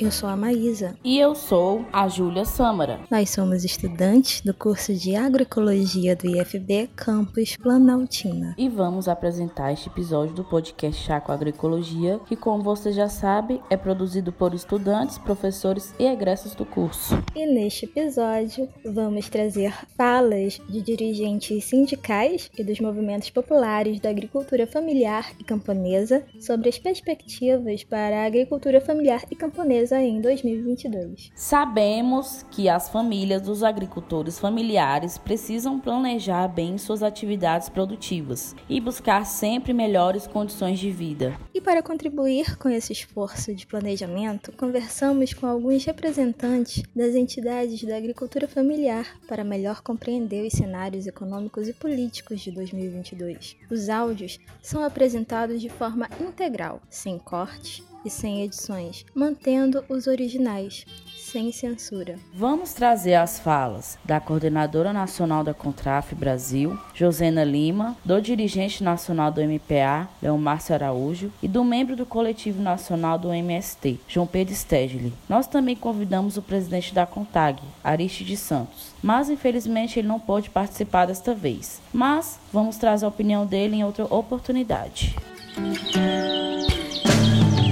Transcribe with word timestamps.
Eu 0.00 0.12
sou 0.12 0.28
a 0.28 0.36
Maísa. 0.36 0.94
E 1.02 1.18
eu 1.18 1.34
sou 1.34 1.84
a 1.92 2.06
Júlia 2.06 2.44
Sâmara. 2.44 3.00
Nós 3.10 3.30
somos 3.30 3.64
estudantes 3.64 4.40
do 4.42 4.54
curso 4.54 4.94
de 4.94 5.16
Agroecologia 5.16 6.14
do 6.14 6.28
IFB 6.28 6.88
Campus 6.94 7.56
Planaltina. 7.56 8.54
E 8.56 8.68
vamos 8.68 9.08
apresentar 9.08 9.72
este 9.72 9.88
episódio 9.88 10.36
do 10.36 10.44
podcast 10.44 11.04
Chaco 11.04 11.32
Agroecologia, 11.32 12.20
que, 12.28 12.36
como 12.36 12.62
você 12.62 12.92
já 12.92 13.08
sabe, 13.08 13.60
é 13.68 13.76
produzido 13.76 14.30
por 14.32 14.54
estudantes, 14.54 15.18
professores 15.18 15.92
e 15.98 16.04
egressos 16.06 16.54
do 16.54 16.64
curso. 16.64 17.20
E 17.34 17.44
neste 17.44 17.86
episódio, 17.86 18.68
vamos 18.84 19.28
trazer 19.28 19.74
falas 19.96 20.60
de 20.68 20.80
dirigentes 20.80 21.64
sindicais 21.64 22.48
e 22.56 22.62
dos 22.62 22.78
movimentos 22.78 23.30
populares 23.30 23.98
da 23.98 24.10
agricultura 24.10 24.64
familiar 24.64 25.32
e 25.40 25.42
camponesa 25.42 26.24
sobre 26.38 26.68
as 26.68 26.78
perspectivas 26.78 27.82
para 27.82 28.22
a 28.22 28.26
agricultura 28.26 28.80
familiar 28.80 29.24
e 29.28 29.34
camponesa 29.34 29.87
em 29.96 30.20
2022. 30.20 31.30
Sabemos 31.34 32.44
que 32.50 32.68
as 32.68 32.88
famílias 32.88 33.42
dos 33.42 33.62
agricultores 33.62 34.38
familiares 34.38 35.18
precisam 35.18 35.80
planejar 35.80 36.48
bem 36.48 36.76
suas 36.78 37.02
atividades 37.02 37.68
produtivas 37.68 38.54
e 38.68 38.80
buscar 38.80 39.24
sempre 39.24 39.72
melhores 39.72 40.26
condições 40.26 40.78
de 40.78 40.90
vida. 40.90 41.38
E 41.54 41.60
para 41.60 41.82
contribuir 41.82 42.56
com 42.56 42.68
esse 42.68 42.92
esforço 42.92 43.54
de 43.54 43.66
planejamento, 43.66 44.52
conversamos 44.52 45.32
com 45.32 45.46
alguns 45.46 45.84
representantes 45.84 46.82
das 46.94 47.14
entidades 47.14 47.82
da 47.82 47.96
agricultura 47.96 48.46
familiar 48.46 49.06
para 49.26 49.44
melhor 49.44 49.82
compreender 49.82 50.46
os 50.46 50.52
cenários 50.52 51.06
econômicos 51.06 51.68
e 51.68 51.72
políticos 51.72 52.40
de 52.40 52.50
2022. 52.50 53.56
Os 53.70 53.88
áudios 53.88 54.38
são 54.62 54.82
apresentados 54.82 55.60
de 55.60 55.68
forma 55.68 56.08
integral, 56.20 56.80
sem 56.88 57.18
cortes 57.18 57.82
e 58.08 58.10
sem 58.10 58.42
edições, 58.42 59.04
mantendo 59.14 59.84
os 59.86 60.06
originais, 60.06 60.86
sem 61.14 61.52
censura. 61.52 62.16
Vamos 62.32 62.72
trazer 62.72 63.14
as 63.14 63.38
falas 63.38 63.98
da 64.02 64.18
coordenadora 64.18 64.94
nacional 64.94 65.44
da 65.44 65.52
Contraf 65.52 66.14
Brasil, 66.14 66.78
Josena 66.94 67.44
Lima, 67.44 67.94
do 68.02 68.18
dirigente 68.18 68.82
nacional 68.82 69.30
do 69.30 69.42
MPA, 69.42 70.08
Leão 70.22 70.38
Márcio 70.38 70.74
Araújo, 70.74 71.30
e 71.42 71.46
do 71.46 71.62
membro 71.62 71.94
do 71.94 72.06
coletivo 72.06 72.62
nacional 72.62 73.18
do 73.18 73.30
MST, 73.30 74.00
João 74.08 74.26
Pedro 74.26 74.54
Stegli. 74.54 75.12
Nós 75.28 75.46
também 75.46 75.76
convidamos 75.76 76.38
o 76.38 76.42
presidente 76.42 76.94
da 76.94 77.04
CONTAG, 77.04 77.60
Aristides 77.84 78.40
Santos, 78.40 78.94
mas 79.02 79.28
infelizmente 79.28 79.98
ele 79.98 80.08
não 80.08 80.18
pôde 80.18 80.48
participar 80.48 81.06
desta 81.06 81.34
vez. 81.34 81.82
Mas 81.92 82.40
vamos 82.50 82.78
trazer 82.78 83.04
a 83.04 83.08
opinião 83.08 83.44
dele 83.44 83.76
em 83.76 83.84
outra 83.84 84.04
oportunidade. 84.06 85.14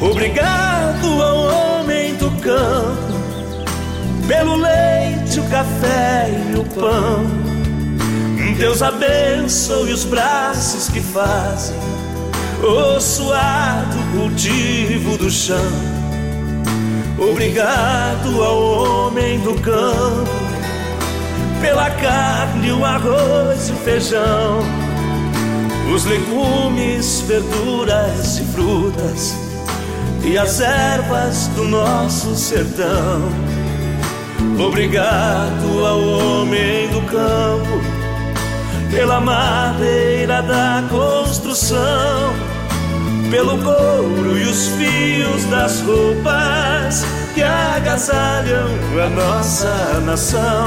Obrigado 0.08 1.20
ao 1.20 1.80
homem 1.80 2.14
do 2.14 2.30
campo 2.40 3.16
pelo 4.28 4.54
leite, 4.54 5.40
o 5.40 5.50
café 5.50 6.30
e 6.52 6.56
o 6.56 6.64
pão. 6.64 7.26
Deus 8.56 8.82
abençoe 8.82 9.92
os 9.92 10.04
braços 10.04 10.88
que 10.88 11.00
fazem 11.00 11.76
o 12.62 13.00
suado 13.00 13.96
cultivo 14.12 15.18
do 15.18 15.28
chão. 15.28 15.72
Obrigado 17.18 18.44
ao 18.44 18.62
homem 18.62 19.40
do 19.40 19.54
campo 19.60 20.30
pela 21.60 21.90
carne, 21.90 22.70
o 22.70 22.84
arroz 22.84 23.70
e 23.70 23.72
o 23.72 23.76
feijão, 23.76 24.60
os 25.92 26.04
legumes, 26.04 27.22
verduras 27.22 28.38
e 28.38 28.44
frutas 28.44 29.45
e 30.26 30.36
as 30.36 30.60
ervas 30.60 31.46
do 31.54 31.64
nosso 31.64 32.34
sertão. 32.34 33.30
Obrigado 34.58 35.86
ao 35.86 36.00
homem 36.00 36.88
do 36.88 37.00
campo 37.02 37.80
pela 38.90 39.20
madeira 39.20 40.42
da 40.42 40.82
construção, 40.90 42.34
pelo 43.30 43.56
couro 43.62 44.36
e 44.36 44.44
os 44.44 44.68
fios 44.68 45.44
das 45.44 45.80
roupas 45.82 47.04
que 47.34 47.42
agasalham 47.42 48.68
a 49.04 49.08
nossa 49.08 50.00
nação. 50.04 50.66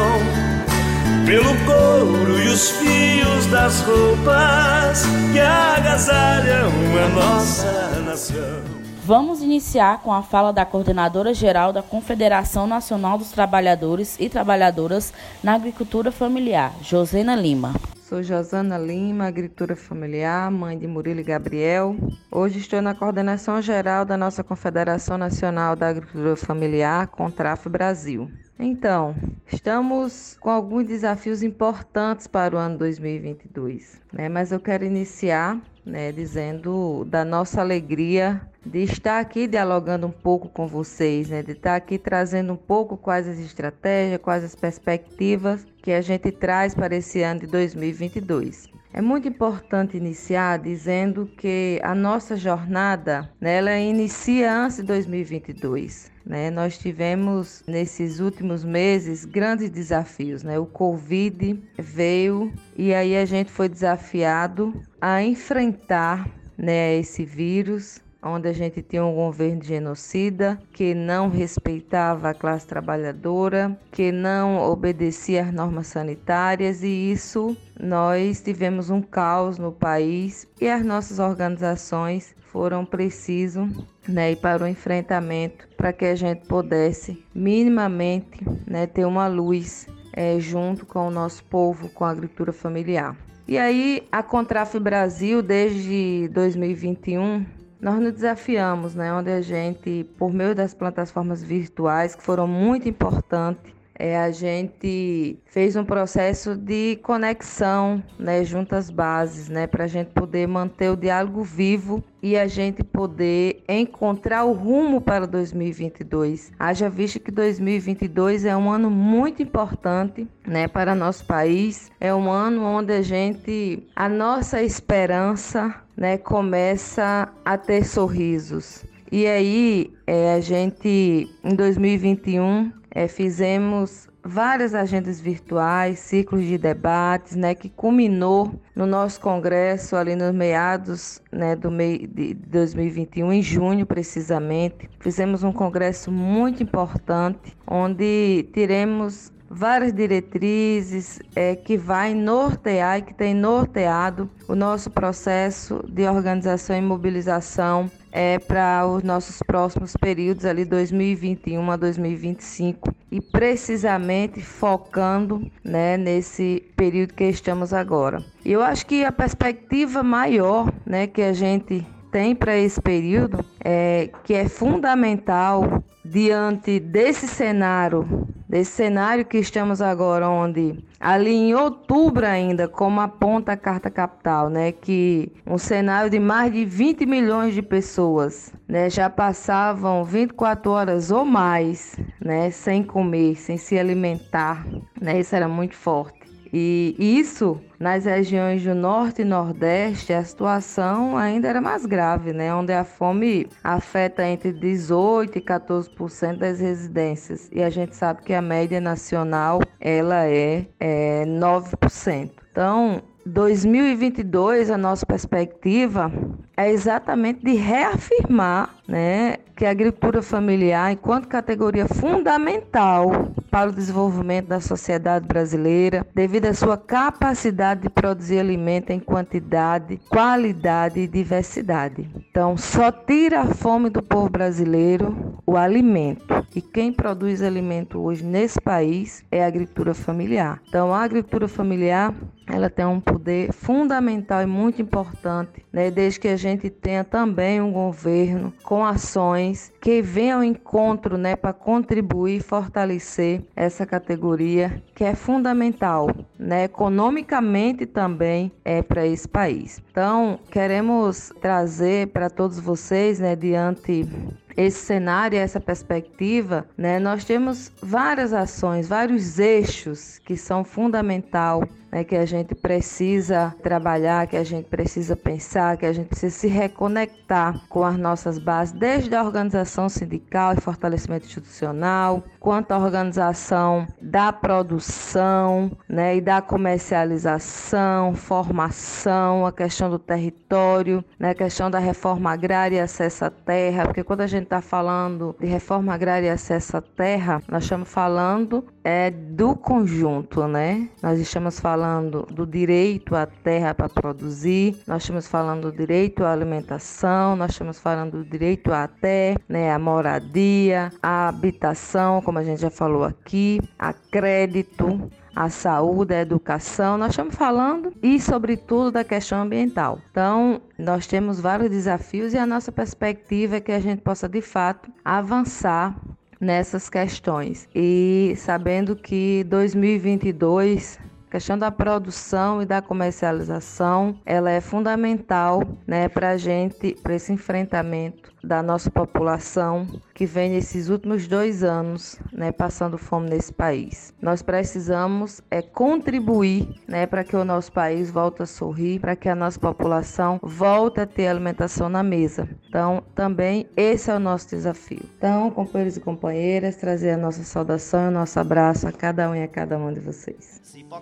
Pelo 1.25 1.53
couro 1.65 2.39
e 2.39 2.47
os 2.47 2.71
fios 2.71 3.45
das 3.47 3.81
roupas 3.81 5.03
que 5.33 5.39
agasalham 5.39 6.71
a 7.03 7.09
nossa 7.09 8.01
nação. 8.05 8.78
Vamos 9.09 9.41
iniciar 9.41 10.03
com 10.03 10.13
a 10.13 10.21
fala 10.21 10.53
da 10.53 10.63
coordenadora 10.63 11.33
geral 11.33 11.73
da 11.73 11.81
Confederação 11.81 12.67
Nacional 12.67 13.17
dos 13.17 13.31
Trabalhadores 13.31 14.15
e 14.19 14.29
Trabalhadoras 14.29 15.11
na 15.43 15.55
Agricultura 15.55 16.11
Familiar, 16.11 16.75
Josena 16.83 17.35
Lima. 17.35 17.73
Sou 18.03 18.21
Josana 18.21 18.77
Lima, 18.77 19.25
agricultura 19.25 19.75
familiar, 19.75 20.51
mãe 20.51 20.77
de 20.77 20.85
Murilo 20.85 21.21
e 21.21 21.23
Gabriel. 21.23 21.95
Hoje 22.31 22.59
estou 22.59 22.83
na 22.83 22.93
coordenação 22.93 23.59
geral 23.63 24.05
da 24.05 24.15
nossa 24.15 24.43
Confederação 24.43 25.17
Nacional 25.17 25.75
da 25.75 25.87
Agricultura 25.87 26.35
Familiar, 26.35 27.07
Contraf 27.07 27.67
Brasil. 27.67 28.29
Então, 28.59 29.15
estamos 29.51 30.37
com 30.39 30.51
alguns 30.51 30.85
desafios 30.85 31.41
importantes 31.41 32.27
para 32.27 32.55
o 32.55 32.59
ano 32.59 32.77
2022, 32.77 33.99
né? 34.13 34.29
mas 34.29 34.51
eu 34.51 34.59
quero 34.59 34.85
iniciar 34.85 35.59
né, 35.85 36.11
dizendo 36.11 37.05
da 37.05 37.23
nossa 37.25 37.61
alegria 37.61 38.41
de 38.65 38.83
estar 38.83 39.19
aqui 39.19 39.47
dialogando 39.47 40.07
um 40.07 40.11
pouco 40.11 40.49
com 40.49 40.67
vocês, 40.67 41.29
né, 41.29 41.41
de 41.41 41.53
estar 41.53 41.75
aqui 41.75 41.97
trazendo 41.97 42.53
um 42.53 42.57
pouco 42.57 42.97
quais 42.97 43.27
as 43.27 43.39
estratégias, 43.39 44.21
quais 44.21 44.43
as 44.43 44.55
perspectivas 44.55 45.65
que 45.81 45.91
a 45.91 46.01
gente 46.01 46.31
traz 46.31 46.75
para 46.75 46.95
esse 46.95 47.21
ano 47.21 47.41
de 47.41 47.47
2022. 47.47 48.67
É 48.91 49.01
muito 49.01 49.27
importante 49.27 49.95
iniciar 49.95 50.57
dizendo 50.57 51.29
que 51.37 51.79
a 51.83 51.93
nossa 51.93 52.35
jornada, 52.35 53.31
né, 53.39 53.57
ela 53.57 53.77
inicia 53.77 54.51
antes 54.51 54.77
de 54.77 54.83
2022. 54.83 56.11
Né? 56.29 56.51
Nós 56.51 56.77
tivemos 56.77 57.63
nesses 57.65 58.19
últimos 58.19 58.63
meses 58.63 59.25
grandes 59.25 59.67
desafios. 59.71 60.43
Né? 60.43 60.59
O 60.59 60.65
Covid 60.67 61.59
veio 61.75 62.53
e 62.77 62.93
aí 62.93 63.17
a 63.17 63.25
gente 63.25 63.51
foi 63.51 63.67
desafiado 63.67 64.79
a 65.01 65.23
enfrentar 65.23 66.29
né, 66.55 66.95
esse 66.97 67.25
vírus, 67.25 67.99
onde 68.21 68.47
a 68.47 68.53
gente 68.53 68.83
tinha 68.83 69.03
um 69.03 69.15
governo 69.15 69.63
genocida 69.63 70.61
que 70.71 70.93
não 70.93 71.29
respeitava 71.29 72.29
a 72.29 72.33
classe 72.35 72.67
trabalhadora, 72.67 73.75
que 73.91 74.11
não 74.11 74.57
obedecia 74.57 75.45
às 75.45 75.51
normas 75.51 75.87
sanitárias 75.87 76.83
e 76.83 77.11
isso 77.11 77.57
nós 77.79 78.39
tivemos 78.39 78.91
um 78.91 79.01
caos 79.01 79.57
no 79.57 79.71
país 79.71 80.47
e 80.61 80.69
as 80.69 80.85
nossas 80.85 81.17
organizações 81.17 82.35
foram 82.51 82.85
precisos 82.85 83.67
né, 84.09 84.35
para 84.35 84.63
o 84.63 84.67
enfrentamento 84.67 85.67
para 85.77 85.93
que 85.93 86.05
a 86.05 86.15
gente 86.15 86.47
pudesse 86.47 87.23
minimamente 87.33 88.43
né, 88.67 88.87
ter 88.87 89.05
uma 89.05 89.27
luz 89.27 89.87
é, 90.13 90.39
junto 90.39 90.85
com 90.85 91.07
o 91.07 91.11
nosso 91.11 91.43
povo, 91.45 91.89
com 91.89 92.03
a 92.03 92.09
agricultura 92.09 92.51
familiar. 92.51 93.15
E 93.47 93.57
aí 93.57 94.07
a 94.11 94.21
Contraf 94.21 94.77
Brasil 94.79 95.41
desde 95.41 96.29
2021 96.33 97.45
nós 97.81 97.99
nos 97.99 98.11
desafiamos, 98.11 98.93
né, 98.93 99.13
onde 99.13 99.31
a 99.31 99.41
gente, 99.41 100.03
por 100.17 100.33
meio 100.33 100.53
das 100.53 100.73
plataformas 100.73 101.41
virtuais, 101.41 102.13
que 102.13 102.21
foram 102.21 102.45
muito 102.45 102.89
importantes, 102.89 103.73
é, 103.99 104.17
a 104.17 104.31
gente 104.31 105.37
fez 105.45 105.75
um 105.75 105.83
processo 105.83 106.55
de 106.55 106.97
conexão 107.03 108.01
né, 108.17 108.45
junto 108.45 108.73
às 108.73 108.89
bases, 108.89 109.49
né, 109.49 109.67
para 109.67 109.83
a 109.83 109.87
gente 109.87 110.11
poder 110.11 110.47
manter 110.47 110.89
o 110.89 110.95
diálogo 110.95 111.43
vivo 111.43 112.01
e 112.23 112.37
a 112.37 112.47
gente 112.47 112.81
poder 112.81 113.61
encontrar 113.67 114.45
o 114.45 114.53
rumo 114.53 115.01
para 115.01 115.27
2022. 115.27 116.53
Haja 116.57 116.89
visto 116.89 117.19
que 117.19 117.29
2022 117.29 118.45
é 118.45 118.55
um 118.55 118.71
ano 118.71 118.89
muito 118.89 119.43
importante 119.43 120.25
né, 120.47 120.69
para 120.69 120.95
nosso 120.95 121.25
país, 121.25 121.91
é 121.99 122.15
um 122.15 122.31
ano 122.31 122.63
onde 122.63 122.93
a 122.93 123.01
gente, 123.01 123.85
a 123.93 124.07
nossa 124.07 124.63
esperança 124.63 125.75
né, 125.97 126.17
começa 126.17 127.27
a 127.43 127.57
ter 127.57 127.83
sorrisos. 127.83 128.85
E 129.11 129.25
aí, 129.25 129.91
é, 130.05 130.35
a 130.35 130.39
gente, 130.39 131.27
em 131.43 131.55
2021, 131.55 132.78
é, 132.91 133.07
fizemos 133.07 134.09
várias 134.23 134.75
agendas 134.75 135.19
virtuais, 135.19 135.99
ciclos 135.99 136.43
de 136.43 136.57
debates, 136.57 137.35
né, 137.35 137.55
que 137.55 137.69
culminou 137.69 138.53
no 138.75 138.85
nosso 138.85 139.19
congresso 139.21 139.95
ali 139.95 140.15
nos 140.15 140.33
meados 140.33 141.21
né, 141.31 141.55
do 141.55 141.71
mês 141.71 142.07
de 142.09 142.33
2021, 142.33 143.33
em 143.33 143.41
junho 143.41 143.85
precisamente. 143.85 144.89
Fizemos 144.99 145.43
um 145.43 145.51
congresso 145.51 146.11
muito 146.11 146.61
importante, 146.61 147.55
onde 147.65 148.47
tiremos 148.53 149.31
várias 149.49 149.91
diretrizes 149.91 151.19
é, 151.35 151.55
que 151.55 151.75
vai 151.75 152.13
nortear 152.13 152.99
e 152.99 153.01
que 153.01 153.13
tem 153.13 153.33
norteado 153.33 154.29
o 154.47 154.55
nosso 154.55 154.91
processo 154.91 155.83
de 155.87 156.07
organização 156.07 156.75
e 156.75 156.81
mobilização 156.81 157.89
é, 158.11 158.39
para 158.39 158.85
os 158.87 159.03
nossos 159.03 159.39
próximos 159.43 159.93
períodos 159.95 160.45
ali 160.45 160.65
2021 160.65 161.71
a 161.71 161.75
2025 161.75 162.93
e 163.11 163.21
precisamente 163.21 164.41
focando 164.41 165.49
né, 165.63 165.97
nesse 165.97 166.63
período 166.75 167.13
que 167.13 167.25
estamos 167.25 167.73
agora. 167.73 168.23
Eu 168.45 168.61
acho 168.61 168.85
que 168.85 169.03
a 169.03 169.11
perspectiva 169.11 170.03
maior 170.03 170.71
né, 170.85 171.07
que 171.07 171.21
a 171.21 171.33
gente 171.33 171.85
tem 172.11 172.35
para 172.35 172.57
esse 172.57 172.81
período 172.81 173.43
é 173.63 174.09
que 174.23 174.33
é 174.33 174.47
fundamental 174.47 175.83
diante 176.03 176.79
desse 176.79 177.27
cenário, 177.27 178.27
desse 178.47 178.71
cenário 178.71 179.25
que 179.25 179.37
estamos 179.37 179.81
agora, 179.81 180.27
onde 180.27 180.83
ali 180.99 181.31
em 181.31 181.53
outubro 181.53 182.25
ainda, 182.25 182.67
como 182.67 182.99
aponta 182.99 183.53
a 183.53 183.57
Carta 183.57 183.89
Capital, 183.89 184.49
né, 184.49 184.71
que 184.71 185.31
um 185.45 185.57
cenário 185.57 186.09
de 186.09 186.19
mais 186.19 186.51
de 186.51 186.65
20 186.65 187.05
milhões 187.05 187.53
de 187.53 187.61
pessoas, 187.61 188.51
né, 188.67 188.89
já 188.89 189.09
passavam 189.09 190.03
24 190.03 190.71
horas 190.71 191.11
ou 191.11 191.23
mais, 191.23 191.95
né, 192.19 192.49
sem 192.49 192.83
comer, 192.83 193.35
sem 193.35 193.57
se 193.57 193.77
alimentar, 193.77 194.65
né, 194.99 195.19
isso 195.19 195.35
era 195.35 195.47
muito 195.47 195.75
forte. 195.75 196.18
E 196.51 196.95
isso 196.97 197.59
nas 197.79 198.05
regiões 198.05 198.63
do 198.63 198.75
norte 198.75 199.21
e 199.21 199.25
nordeste, 199.25 200.11
a 200.13 200.23
situação 200.23 201.17
ainda 201.17 201.47
era 201.47 201.61
mais 201.61 201.85
grave, 201.85 202.33
né? 202.33 202.53
Onde 202.53 202.73
a 202.73 202.83
fome 202.83 203.47
afeta 203.63 204.27
entre 204.27 204.51
18 204.51 205.37
e 205.37 205.41
14% 205.41 206.37
das 206.37 206.59
residências. 206.59 207.49
E 207.53 207.63
a 207.63 207.69
gente 207.69 207.95
sabe 207.95 208.23
que 208.23 208.33
a 208.33 208.41
média 208.41 208.81
nacional 208.81 209.61
ela 209.79 210.25
é, 210.25 210.65
é 210.79 211.23
9%. 211.25 212.31
Então, 212.51 213.01
2022, 213.25 214.71
a 214.71 214.77
nossa 214.77 215.05
perspectiva 215.05 216.11
é 216.59 216.69
exatamente 216.71 217.39
de 217.41 217.53
reafirmar 217.53 218.75
né, 218.85 219.37
que 219.55 219.65
a 219.65 219.71
agricultura 219.71 220.21
familiar, 220.21 220.91
enquanto 220.91 221.27
categoria 221.27 221.87
fundamental 221.87 223.29
para 223.49 223.69
o 223.69 223.73
desenvolvimento 223.73 224.47
da 224.47 224.59
sociedade 224.59 225.25
brasileira, 225.25 226.05
devido 226.13 226.47
à 226.47 226.53
sua 226.53 226.75
capacidade 226.75 227.83
de 227.83 227.89
produzir 227.89 228.39
alimento 228.39 228.89
em 228.89 228.99
quantidade, 228.99 230.01
qualidade 230.09 230.99
e 230.99 231.07
diversidade. 231.07 232.09
Então, 232.29 232.57
só 232.57 232.91
tira 232.91 233.41
a 233.41 233.45
fome 233.45 233.89
do 233.89 234.01
povo 234.01 234.29
brasileiro 234.29 235.39
o 235.45 235.55
alimento. 235.55 236.45
E 236.53 236.61
quem 236.61 236.91
produz 236.91 237.41
alimento 237.41 237.99
hoje 237.99 238.23
nesse 238.25 238.59
país 238.59 239.23
é 239.31 239.43
a 239.43 239.47
agricultura 239.47 239.93
familiar. 239.93 240.61
Então, 240.67 240.93
a 240.93 241.03
agricultura 241.03 241.47
familiar 241.47 242.13
ela 242.51 242.69
tem 242.69 242.85
um 242.85 242.99
poder 242.99 243.53
fundamental 243.53 244.41
e 244.41 244.45
muito 244.45 244.81
importante, 244.81 245.63
né? 245.71 245.91
desde 245.91 246.19
que 246.19 246.27
a 246.27 246.35
gente 246.35 246.48
tenha 246.57 247.03
também 247.03 247.61
um 247.61 247.71
governo 247.71 248.53
com 248.63 248.85
ações 248.85 249.71
que 249.81 250.01
venham 250.01 250.39
ao 250.39 250.43
encontro 250.43 251.17
né? 251.17 251.35
para 251.35 251.53
contribuir 251.53 252.37
e 252.37 252.41
fortalecer 252.41 253.43
essa 253.55 253.85
categoria 253.85 254.81
que 254.95 255.03
é 255.03 255.13
fundamental, 255.13 256.09
né? 256.37 256.63
economicamente 256.63 257.85
também 257.85 258.51
é 258.65 258.81
para 258.81 259.05
esse 259.05 259.27
país. 259.27 259.81
Então, 259.91 260.39
queremos 260.49 261.31
trazer 261.41 262.07
para 262.07 262.29
todos 262.29 262.59
vocês, 262.59 263.19
né, 263.19 263.35
diante 263.35 264.07
esse 264.55 264.79
cenário, 264.79 265.37
essa 265.37 265.59
perspectiva, 265.59 266.65
né, 266.77 266.99
nós 266.99 267.23
temos 267.23 267.71
várias 267.81 268.33
ações, 268.33 268.87
vários 268.87 269.39
eixos 269.39 270.19
que 270.19 270.35
são 270.35 270.63
fundamental 270.63 271.63
né, 271.91 272.03
que 272.03 272.15
a 272.15 272.25
gente 272.25 272.53
precisa 272.55 273.53
trabalhar, 273.63 274.27
que 274.27 274.37
a 274.37 274.43
gente 274.43 274.67
precisa 274.67 275.15
pensar, 275.15 275.77
que 275.77 275.85
a 275.85 275.93
gente 275.93 276.07
precisa 276.07 276.35
se 276.35 276.47
reconectar 276.47 277.59
com 277.67 277.83
as 277.83 277.97
nossas 277.97 278.37
bases, 278.37 278.73
desde 278.73 279.15
a 279.15 279.23
organização 279.23 279.89
sindical 279.89 280.53
e 280.53 280.61
fortalecimento 280.61 281.25
institucional, 281.25 282.23
quanto 282.39 282.71
à 282.71 282.77
organização 282.77 283.87
da 284.01 284.31
produção 284.31 285.71
né, 285.87 286.17
e 286.17 286.21
da 286.21 286.41
comercialização, 286.41 288.13
formação, 288.15 289.45
a 289.45 289.51
questão 289.51 289.89
do 289.89 289.99
território, 289.99 291.03
né, 291.17 291.31
a 291.31 291.35
questão 291.35 291.69
da 291.69 291.79
reforma 291.79 292.31
agrária 292.31 292.77
e 292.77 292.79
acesso 292.79 293.25
à 293.25 293.29
terra, 293.29 293.85
porque 293.85 294.03
quando 294.03 294.21
a 294.21 294.27
gente 294.27 294.45
está 294.49 294.61
falando 294.61 295.35
de 295.39 295.45
reforma 295.45 295.93
agrária 295.93 296.25
e 296.25 296.29
acesso 296.31 296.75
à 296.75 296.81
terra, 296.81 297.39
nós 297.47 297.63
estamos 297.63 297.87
falando 297.87 298.65
é, 298.83 299.11
do 299.11 299.55
conjunto, 299.55 300.47
né? 300.47 300.89
Nós 301.03 301.19
estamos 301.19 301.59
falando 301.59 302.23
do 302.23 302.47
direito 302.47 303.15
à 303.15 303.27
terra 303.27 303.75
para 303.75 303.87
produzir, 303.87 304.75
nós 304.87 305.03
estamos 305.03 305.27
falando 305.27 305.71
do 305.71 305.77
direito 305.77 306.23
à 306.23 306.31
alimentação, 306.31 307.35
nós 307.35 307.51
estamos 307.51 307.79
falando 307.79 308.23
do 308.23 308.25
direito 308.25 308.73
à 308.73 308.87
terra, 308.87 309.39
né, 309.47 309.71
à 309.71 309.77
moradia, 309.77 310.91
à 311.03 311.27
habitação, 311.27 312.19
como 312.23 312.39
a 312.39 312.43
gente 312.43 312.61
já 312.61 312.71
falou 312.71 313.03
aqui, 313.03 313.61
a 313.77 313.93
crédito, 313.93 315.11
a 315.39 315.49
saúde, 315.49 316.13
a 316.13 316.19
educação, 316.19 316.97
nós 316.97 317.11
estamos 317.11 317.33
falando 317.33 317.93
e, 318.03 318.19
sobretudo, 318.19 318.91
da 318.91 319.05
questão 319.05 319.41
ambiental. 319.41 319.97
Então, 320.11 320.61
nós 320.77 321.07
temos 321.07 321.39
vários 321.39 321.69
desafios 321.69 322.33
e 322.33 322.37
a 322.37 322.45
nossa 322.45 322.73
perspectiva 322.73 323.55
é 323.55 323.61
que 323.61 323.71
a 323.71 323.79
gente 323.79 324.01
possa, 324.01 324.27
de 324.27 324.41
fato, 324.41 324.91
avançar 325.03 325.95
nessas 326.41 326.89
questões. 326.89 327.69
E 327.73 328.33
sabendo 328.35 328.97
que 328.97 329.45
2022 329.45 330.99
a 331.29 331.31
questão 331.31 331.57
da 331.57 331.71
produção 331.71 332.61
e 332.61 332.65
da 332.65 332.81
comercialização, 332.81 334.19
ela 334.25 334.51
é 334.51 334.59
fundamental, 334.59 335.61
né, 335.87 336.09
para 336.09 336.31
a 336.31 336.37
gente, 336.37 336.97
para 337.01 337.13
esse 337.13 337.31
enfrentamento 337.31 338.33
da 338.43 338.61
nossa 338.63 338.89
população 338.89 339.87
que 340.13 340.25
vem 340.25 340.51
nesses 340.51 340.89
últimos 340.89 341.27
dois 341.27 341.63
anos, 341.63 342.19
né, 342.31 342.51
passando 342.51 342.97
fome 342.97 343.29
nesse 343.29 343.53
país. 343.53 344.13
Nós 344.21 344.41
precisamos 344.41 345.41
é 345.49 345.61
contribuir, 345.61 346.67
né, 346.87 347.05
para 347.05 347.23
que 347.23 347.35
o 347.35 347.45
nosso 347.45 347.71
país 347.71 348.09
volte 348.11 348.43
a 348.43 348.45
sorrir, 348.45 348.99
para 348.99 349.15
que 349.15 349.29
a 349.29 349.35
nossa 349.35 349.59
população 349.59 350.39
volte 350.41 350.99
a 351.01 351.05
ter 351.05 351.27
alimentação 351.27 351.89
na 351.89 352.03
mesa. 352.03 352.47
Então, 352.67 353.03
também 353.15 353.67
esse 353.75 354.11
é 354.11 354.15
o 354.15 354.19
nosso 354.19 354.49
desafio. 354.49 355.01
Então, 355.17 355.49
companheiros 355.51 355.97
e 355.97 355.99
companheiras, 355.99 356.75
trazer 356.75 357.11
a 357.11 357.17
nossa 357.17 357.43
saudação 357.43 358.05
e 358.05 358.07
o 358.09 358.11
nosso 358.11 358.39
abraço 358.39 358.87
a 358.87 358.91
cada 358.91 359.29
um 359.29 359.35
e 359.35 359.43
a 359.43 359.47
cada 359.47 359.77
uma 359.77 359.91
de 359.93 359.99
vocês. 359.99 360.59
Cipó 360.63 361.01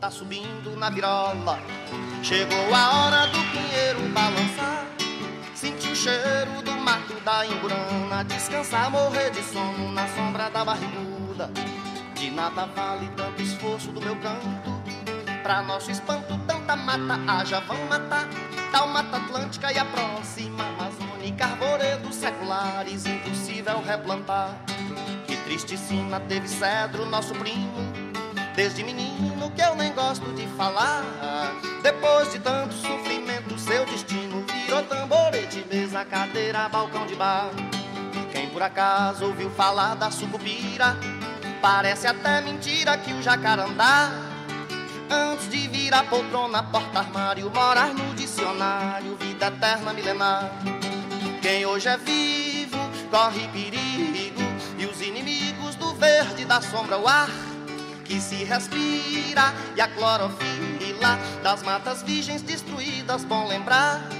tá 0.00 0.10
subindo 0.10 0.76
na 0.76 0.90
virola, 0.90 1.58
chegou 2.22 2.74
a 2.74 3.06
hora 3.06 3.26
do 3.26 3.38
pinheiro 3.52 4.00
balançar. 4.12 4.57
Cheiro 5.98 6.62
do 6.62 6.70
mato 6.76 7.12
da 7.24 7.44
imburana 7.44 8.22
Descansar, 8.22 8.88
morrer 8.88 9.30
de 9.30 9.42
sono 9.42 9.90
na 9.90 10.06
sombra 10.06 10.48
da 10.48 10.64
barriguda. 10.64 11.50
De 12.14 12.30
nada 12.30 12.66
vale 12.66 13.10
tanto 13.16 13.42
esforço 13.42 13.90
do 13.90 14.00
meu 14.00 14.14
canto. 14.14 14.80
Pra 15.42 15.60
nosso 15.60 15.90
espanto, 15.90 16.38
tanta 16.46 16.76
mata 16.76 17.18
haja, 17.26 17.58
vão 17.58 17.84
matar. 17.86 18.28
Tal 18.70 18.86
mata 18.86 19.16
atlântica 19.16 19.72
e 19.72 19.78
a 19.78 19.84
próxima 19.86 20.62
amazônica 20.68 21.44
Arvoredos 21.44 22.14
seculares, 22.14 23.04
impossível 23.04 23.82
replantar. 23.82 24.54
Que 25.26 25.36
triste 25.38 25.76
sina 25.76 26.20
teve 26.20 26.46
cedro, 26.46 27.06
nosso 27.06 27.34
primo. 27.34 27.92
Desde 28.54 28.84
menino 28.84 29.50
que 29.50 29.62
eu 29.62 29.74
nem 29.74 29.92
gosto 29.92 30.32
de 30.34 30.46
falar. 30.56 31.02
Depois 31.82 32.30
de 32.30 32.38
tanto 32.38 32.74
sofrimento, 32.74 33.58
seu 33.58 33.84
destino 33.86 34.27
mesa, 35.98 36.04
cadeira, 36.04 36.68
balcão 36.68 37.06
de 37.06 37.14
bar. 37.14 37.50
Quem 38.32 38.48
por 38.50 38.62
acaso 38.62 39.24
ouviu 39.24 39.50
falar 39.50 39.94
da 39.94 40.10
sucupira, 40.10 40.96
parece 41.60 42.06
até 42.06 42.40
mentira 42.40 42.96
que 42.98 43.12
o 43.12 43.22
jacarandá, 43.22 44.10
antes 45.10 45.48
de 45.48 45.68
vir 45.68 45.94
a 45.94 46.02
poltrona, 46.02 46.62
porta-armário, 46.62 47.50
morar 47.50 47.94
no 47.94 48.14
dicionário, 48.14 49.16
vida 49.16 49.46
eterna 49.46 49.92
milenar. 49.92 50.50
Quem 51.40 51.66
hoje 51.66 51.88
é 51.88 51.96
vivo, 51.96 52.78
corre 53.10 53.48
perigo, 53.48 54.42
e 54.78 54.86
os 54.86 55.00
inimigos 55.00 55.74
do 55.76 55.94
verde 55.94 56.44
da 56.44 56.60
sombra, 56.60 56.98
o 56.98 57.08
ar 57.08 57.30
que 58.04 58.20
se 58.20 58.44
respira, 58.44 59.52
e 59.76 59.80
a 59.80 59.88
clorofila 59.88 61.18
das 61.42 61.62
matas 61.62 62.02
virgens 62.02 62.42
destruídas, 62.42 63.24
bom 63.24 63.46
lembrar 63.46 64.17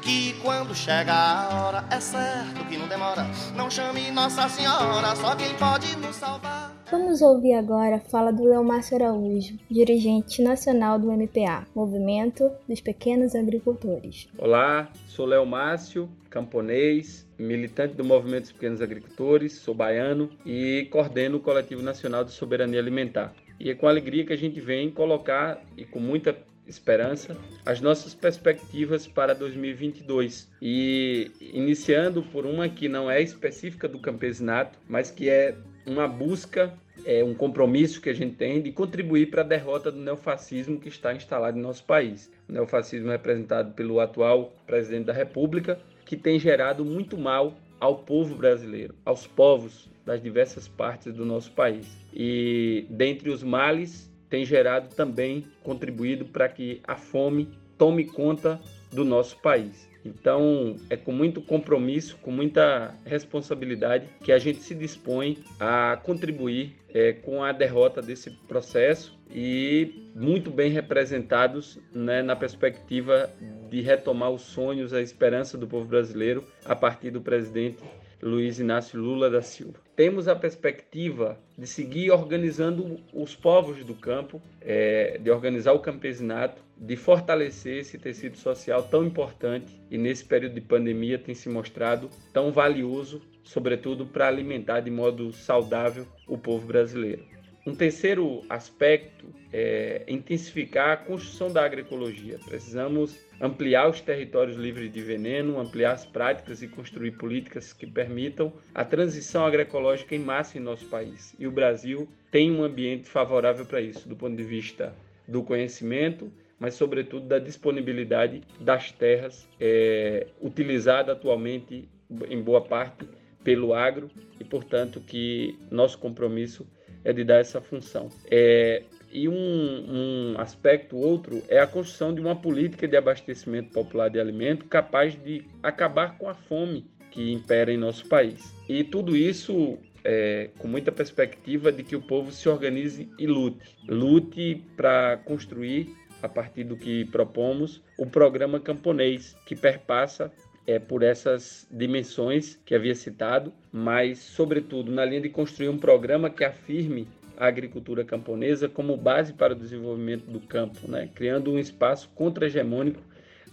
que 0.00 0.34
quando 0.40 0.74
chega 0.74 1.12
a 1.12 1.66
hora 1.66 1.84
é 1.90 2.00
certo 2.00 2.66
que 2.68 2.78
não 2.78 2.88
demora. 2.88 3.26
Não 3.54 3.70
chame 3.70 4.10
Nossa 4.10 4.48
Senhora, 4.48 5.14
só 5.16 5.36
quem 5.36 5.54
pode 5.54 5.94
nos 5.96 6.16
salvar. 6.16 6.74
Vamos 6.90 7.22
ouvir 7.22 7.54
agora 7.54 7.96
a 7.96 8.00
fala 8.00 8.32
do 8.32 8.44
Leomárcio 8.44 8.96
Araújo, 8.96 9.56
dirigente 9.70 10.42
nacional 10.42 10.98
do 10.98 11.12
MPA, 11.12 11.66
Movimento 11.74 12.50
dos 12.68 12.80
Pequenos 12.80 13.34
Agricultores. 13.34 14.28
Olá, 14.36 14.90
sou 15.06 15.26
Leomárcio, 15.26 16.08
camponês, 16.28 17.26
militante 17.38 17.94
do 17.94 18.04
Movimento 18.04 18.42
dos 18.42 18.52
Pequenos 18.52 18.82
Agricultores, 18.82 19.52
sou 19.52 19.74
baiano 19.74 20.30
e 20.44 20.88
coordeno 20.90 21.36
o 21.36 21.40
Coletivo 21.40 21.82
Nacional 21.82 22.24
de 22.24 22.32
Soberania 22.32 22.80
Alimentar. 22.80 23.32
E 23.60 23.68
é 23.70 23.74
com 23.74 23.86
alegria 23.86 24.24
que 24.24 24.32
a 24.32 24.38
gente 24.38 24.58
vem 24.58 24.90
colocar, 24.90 25.62
e 25.76 25.84
com 25.84 26.00
muita 26.00 26.34
esperança, 26.70 27.36
as 27.66 27.80
nossas 27.80 28.14
perspectivas 28.14 29.06
para 29.06 29.34
2022. 29.34 30.48
E 30.62 31.30
iniciando 31.40 32.22
por 32.22 32.46
uma 32.46 32.68
que 32.68 32.88
não 32.88 33.10
é 33.10 33.20
específica 33.20 33.88
do 33.88 33.98
campesinato, 33.98 34.78
mas 34.88 35.10
que 35.10 35.28
é 35.28 35.56
uma 35.86 36.06
busca, 36.06 36.72
é, 37.04 37.24
um 37.24 37.34
compromisso 37.34 38.00
que 38.00 38.10
a 38.10 38.14
gente 38.14 38.36
tem 38.36 38.62
de 38.62 38.72
contribuir 38.72 39.30
para 39.30 39.42
a 39.42 39.44
derrota 39.44 39.90
do 39.90 39.98
neofascismo 39.98 40.78
que 40.78 40.88
está 40.88 41.14
instalado 41.14 41.58
em 41.58 41.62
nosso 41.62 41.84
país. 41.84 42.30
O 42.48 42.52
neofascismo 42.52 43.10
representado 43.10 43.72
pelo 43.72 44.00
atual 44.00 44.54
presidente 44.66 45.06
da 45.06 45.12
República, 45.12 45.78
que 46.04 46.16
tem 46.16 46.38
gerado 46.38 46.84
muito 46.84 47.18
mal 47.18 47.54
ao 47.78 47.96
povo 47.96 48.34
brasileiro, 48.34 48.94
aos 49.04 49.26
povos 49.26 49.88
das 50.04 50.22
diversas 50.22 50.68
partes 50.68 51.14
do 51.14 51.24
nosso 51.24 51.52
país. 51.52 51.96
E 52.12 52.84
dentre 52.90 53.30
os 53.30 53.42
males, 53.42 54.09
tem 54.30 54.44
gerado 54.44 54.94
também 54.94 55.44
contribuído 55.62 56.24
para 56.24 56.48
que 56.48 56.80
a 56.86 56.96
fome 56.96 57.50
tome 57.76 58.06
conta 58.06 58.60
do 58.92 59.04
nosso 59.04 59.36
país. 59.38 59.90
Então, 60.04 60.76
é 60.88 60.96
com 60.96 61.12
muito 61.12 61.42
compromisso, 61.42 62.16
com 62.22 62.30
muita 62.30 62.94
responsabilidade 63.04 64.06
que 64.24 64.32
a 64.32 64.38
gente 64.38 64.62
se 64.62 64.74
dispõe 64.74 65.38
a 65.58 65.98
contribuir 66.02 66.74
é, 66.88 67.12
com 67.12 67.44
a 67.44 67.52
derrota 67.52 68.00
desse 68.00 68.30
processo 68.30 69.18
e 69.30 70.10
muito 70.14 70.50
bem 70.50 70.70
representados 70.70 71.78
né, 71.92 72.22
na 72.22 72.34
perspectiva 72.34 73.30
de 73.68 73.80
retomar 73.82 74.30
os 74.30 74.42
sonhos, 74.42 74.92
a 74.92 75.02
esperança 75.02 75.58
do 75.58 75.66
povo 75.66 75.86
brasileiro 75.86 76.44
a 76.64 76.74
partir 76.74 77.10
do 77.10 77.20
presidente 77.20 77.78
Luiz 78.22 78.58
Inácio 78.58 79.00
Lula 79.00 79.30
da 79.30 79.42
Silva. 79.42 79.78
Temos 79.96 80.28
a 80.28 80.36
perspectiva 80.36 81.38
de 81.56 81.66
seguir 81.66 82.10
organizando 82.10 82.98
os 83.12 83.34
povos 83.34 83.84
do 83.84 83.94
campo, 83.94 84.40
é, 84.60 85.18
de 85.18 85.30
organizar 85.30 85.72
o 85.72 85.80
campesinato, 85.80 86.62
de 86.76 86.96
fortalecer 86.96 87.78
esse 87.78 87.98
tecido 87.98 88.36
social 88.36 88.82
tão 88.82 89.04
importante 89.04 89.80
e 89.90 89.98
nesse 89.98 90.24
período 90.24 90.54
de 90.54 90.60
pandemia 90.60 91.18
tem 91.18 91.34
se 91.34 91.48
mostrado 91.48 92.08
tão 92.32 92.50
valioso, 92.50 93.20
sobretudo 93.44 94.06
para 94.06 94.28
alimentar 94.28 94.80
de 94.80 94.90
modo 94.90 95.32
saudável 95.32 96.06
o 96.26 96.38
povo 96.38 96.66
brasileiro. 96.66 97.39
Um 97.66 97.74
terceiro 97.74 98.42
aspecto 98.48 99.26
é 99.52 100.04
intensificar 100.08 100.92
a 100.92 100.96
construção 100.96 101.52
da 101.52 101.62
agroecologia. 101.62 102.38
Precisamos 102.48 103.18
ampliar 103.38 103.88
os 103.88 104.00
territórios 104.00 104.56
livres 104.56 104.90
de 104.90 105.02
veneno, 105.02 105.60
ampliar 105.60 105.92
as 105.92 106.06
práticas 106.06 106.62
e 106.62 106.68
construir 106.68 107.12
políticas 107.12 107.72
que 107.72 107.86
permitam 107.86 108.50
a 108.74 108.82
transição 108.82 109.44
agroecológica 109.44 110.14
em 110.14 110.18
massa 110.18 110.56
em 110.56 110.60
nosso 110.60 110.86
país. 110.86 111.34
E 111.38 111.46
o 111.46 111.52
Brasil 111.52 112.08
tem 112.30 112.50
um 112.50 112.62
ambiente 112.62 113.06
favorável 113.06 113.66
para 113.66 113.80
isso, 113.80 114.08
do 114.08 114.16
ponto 114.16 114.36
de 114.36 114.44
vista 114.44 114.94
do 115.28 115.42
conhecimento, 115.42 116.32
mas 116.58 116.74
sobretudo 116.74 117.26
da 117.26 117.38
disponibilidade 117.38 118.42
das 118.58 118.90
terras 118.90 119.46
é, 119.60 120.26
utilizada 120.40 121.12
atualmente 121.12 121.88
em 122.28 122.40
boa 122.40 122.62
parte 122.62 123.06
pelo 123.44 123.72
agro 123.72 124.10
e, 124.38 124.44
portanto, 124.44 125.00
que 125.00 125.58
nosso 125.70 125.98
compromisso 125.98 126.66
é 127.04 127.12
de 127.12 127.24
dar 127.24 127.38
essa 127.38 127.60
função. 127.60 128.08
É, 128.30 128.82
e 129.12 129.28
um, 129.28 129.34
um, 129.34 130.34
aspecto 130.38 130.96
outro 130.96 131.42
é 131.48 131.58
a 131.58 131.66
construção 131.66 132.14
de 132.14 132.20
uma 132.20 132.36
política 132.36 132.86
de 132.86 132.96
abastecimento 132.96 133.72
popular 133.72 134.08
de 134.08 134.20
alimento 134.20 134.66
capaz 134.66 135.14
de 135.14 135.44
acabar 135.62 136.16
com 136.16 136.28
a 136.28 136.34
fome 136.34 136.86
que 137.10 137.32
impera 137.32 137.72
em 137.72 137.76
nosso 137.76 138.06
país. 138.06 138.54
E 138.68 138.84
tudo 138.84 139.16
isso 139.16 139.78
é, 140.04 140.50
com 140.58 140.68
muita 140.68 140.92
perspectiva 140.92 141.72
de 141.72 141.82
que 141.82 141.96
o 141.96 142.00
povo 142.00 142.30
se 142.30 142.48
organize 142.48 143.08
e 143.18 143.26
lute. 143.26 143.76
Lute 143.88 144.62
para 144.76 145.16
construir, 145.24 145.94
a 146.22 146.28
partir 146.28 146.64
do 146.64 146.76
que 146.76 147.04
propomos, 147.06 147.82
o 147.98 148.06
programa 148.06 148.60
camponês, 148.60 149.36
que 149.44 149.56
perpassa 149.56 150.32
é, 150.70 150.78
por 150.78 151.02
essas 151.02 151.66
dimensões 151.68 152.56
que 152.64 152.76
havia 152.76 152.94
citado, 152.94 153.52
mas, 153.72 154.18
sobretudo, 154.18 154.92
na 154.92 155.04
linha 155.04 155.20
de 155.20 155.28
construir 155.28 155.68
um 155.68 155.76
programa 155.76 156.30
que 156.30 156.44
afirme 156.44 157.08
a 157.36 157.46
agricultura 157.46 158.04
camponesa 158.04 158.68
como 158.68 158.96
base 158.96 159.32
para 159.32 159.52
o 159.52 159.56
desenvolvimento 159.56 160.30
do 160.30 160.38
campo, 160.38 160.88
né? 160.88 161.08
criando 161.12 161.50
um 161.50 161.58
espaço 161.58 162.08
contra-hegemônico 162.14 163.00